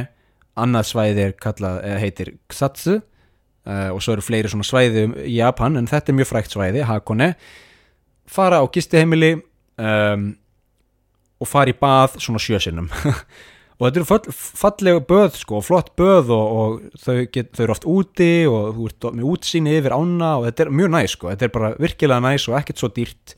[0.60, 5.89] annað svæði kallað, heitir Ksatsu uh, og svo eru fleiri svona svæði um Japan en
[5.89, 7.32] þetta er mjög frækt svæði, Hakone
[8.32, 9.34] fara á gistiheimili
[9.82, 10.30] um,
[11.42, 12.90] og fara í bað svona sjösinnum
[13.82, 17.74] og þetta eru fall, fallega böð sko, flott böð og, og þau, get, þau eru
[17.74, 21.32] oft úti og þú ert með útsýni yfir ána og þetta er mjög næs sko,
[21.32, 23.34] þetta er bara virkilega næs og ekkert svo dýrt.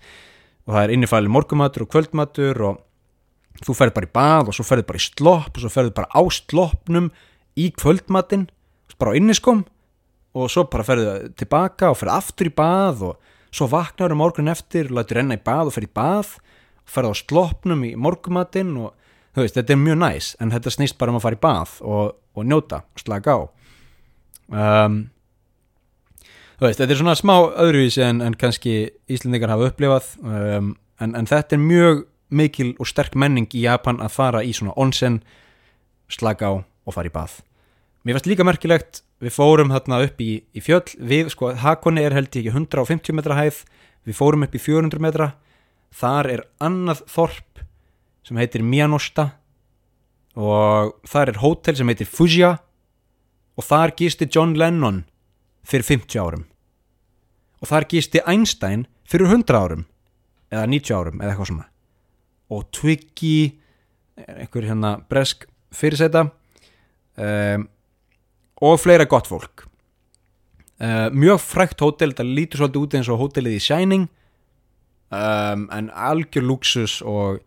[0.67, 4.67] Og það er innifæli morgumatur og kvöldmatur og þú ferð bara í bað og svo
[4.67, 7.09] ferð bara í slopp og svo ferð bara á sloppnum
[7.59, 8.45] í kvöldmatin
[8.99, 9.63] bara á inniskom
[10.35, 14.51] og svo bara ferðu tilbaka og ferðu aftur í bað og svo vaknar um morgun
[14.51, 18.75] eftir, lætur renna í bað og fer í bað og ferð á sloppnum í morgumatinn
[18.81, 18.93] og
[19.33, 21.75] þú veist, þetta er mjög næs en þetta snýst bara um að fara í bað
[21.81, 23.41] og, og njóta slaka á.
[24.53, 24.97] Um,
[26.57, 28.75] þú veist, þetta er svona smá öðruvísi en, en kannski
[29.09, 34.01] Íslandingar hafa upplifað um, en, en þetta er mjög mikil og sterk menning í Japan
[34.01, 35.21] að fara í svona onsen
[36.11, 37.39] slaka á og fara í bað.
[38.03, 40.95] Mér fannst líka merkilegt við fórum þarna upp í, í fjöll.
[40.99, 43.63] Við, sko, Hakoni er held ég ekki 150 metra hæð,
[44.07, 45.29] við fórum upp í 400 metra.
[45.93, 47.63] Þar er annað þorp
[48.23, 49.29] sem heitir Miyanosta
[50.39, 52.55] og þar er hótel sem heitir Fujiya
[53.53, 55.03] og þar gisti John Lennon
[55.67, 56.45] fyrir 50 árum.
[57.61, 59.85] Og þar gisti Einstein fyrir 100 árum
[60.53, 61.67] eða 90 árum eða eitthvað svona.
[62.53, 63.37] Og Twiggy
[64.17, 67.67] einhver hérna bresk fyrirsæta um,
[68.63, 69.65] og fleira gott fólk.
[70.83, 74.07] Uh, mjög frækt hótel þetta lítur svolítið út eins og hótelið í Shining
[75.13, 77.43] um, en algjör luxus og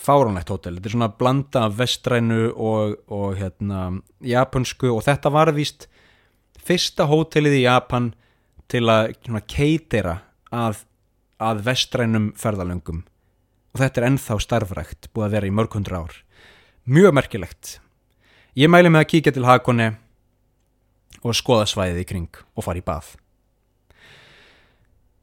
[0.00, 0.76] fáránlegt hótel.
[0.76, 3.86] Þetta er svona blanda vestrænu og, og hérna
[4.24, 5.88] japansku og þetta var víst
[6.64, 8.12] fyrsta hótelið í Japan
[8.72, 9.14] til að
[9.50, 10.18] keitera
[10.50, 10.82] að,
[11.38, 13.04] að vestrænum ferðalöngum.
[13.74, 16.14] Og þetta er ennþá starfrækt búið að vera í mörg hundra ár.
[16.84, 17.78] Mjög merkilegt.
[18.58, 19.94] Ég mæli með að kíkja til Hakone
[21.24, 23.14] og skoða svæðið í kring og fara í bað.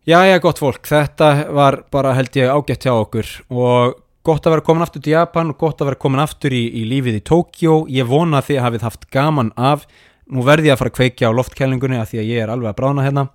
[0.10, 4.66] Jæja gott fólk, þetta var bara held ég ágætt hjá okkur og gott að vera
[4.66, 7.76] komin aftur til Japan og gott að vera komin aftur í, í lífið í Tókjó
[7.90, 9.86] ég vona að þið hafið haft gaman af.
[10.32, 12.72] Nú verði ég að fara að kveikja á loftkælingunni að því að ég er alveg
[12.72, 13.28] að brána hérna.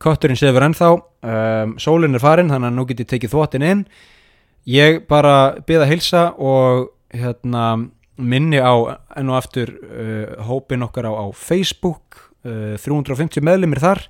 [0.00, 3.86] Kötturinn sefur ennþá um, sólinn er farin þannig að nú get ég tekið þvottin inn.
[4.70, 5.34] Ég bara
[5.66, 7.66] byrða að hilsa og hérna
[8.20, 8.74] minni á
[9.18, 14.04] enn og aftur uh, hópin okkar á, á Facebook uh, 350 meðlumir þar.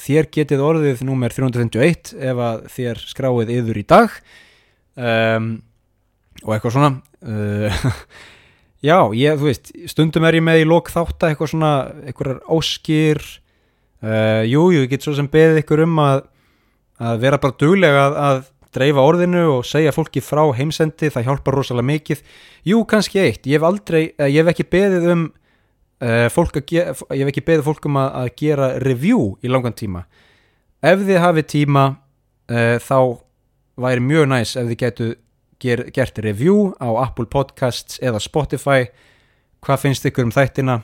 [0.00, 4.16] Þér getið orðið númer 351 ef að þér skráið yður í dag.
[4.98, 5.52] Um,
[6.42, 6.90] og eitthvað svona.
[7.20, 7.86] Uh,
[8.88, 11.72] já, ég, þú veist stundum er ég með í lok þátt eitthvað svona,
[12.04, 13.22] eitthvað óskir.
[14.00, 16.24] Uh, jú, jú, ég get svo sem beðið ykkur um að,
[17.00, 18.42] að vera bara duglega að, að
[18.74, 22.24] dreifa orðinu og segja fólki frá heimsendi, það hjálpar rosalega mikið.
[22.70, 25.24] Jú, kannski eitt, ég hef aldrei ég hef ekki beðið um
[26.04, 29.76] uh, fólk að ég hef ekki beðið fólk um að, að gera review í langan
[29.76, 30.04] tíma.
[30.80, 32.98] Ef þið hafið tíma uh, þá
[33.80, 35.10] væri mjög næs ef þið getu
[35.60, 38.88] ger, gert review á Apple Podcasts eða Spotify.
[39.64, 40.80] Hvað finnst ykkur um þættina?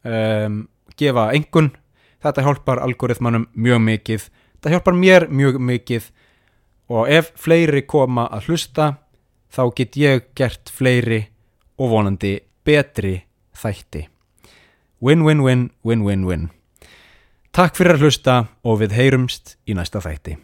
[0.00, 0.62] Um,
[0.96, 1.74] gefa engun
[2.24, 4.26] þetta hjálpar algoritmanum mjög mikið.
[4.56, 6.08] Þetta hjálpar mér mjög mikið
[6.90, 8.92] og ef fleiri koma að hlusta
[9.50, 11.24] þá get ég gert fleiri
[11.78, 13.20] og vonandi betri
[13.56, 14.08] þætti
[15.00, 16.42] Win, win, win, win, win, win.
[17.56, 18.34] Takk fyrir að hlusta
[18.68, 20.34] og við heyrumst í næsta þætti.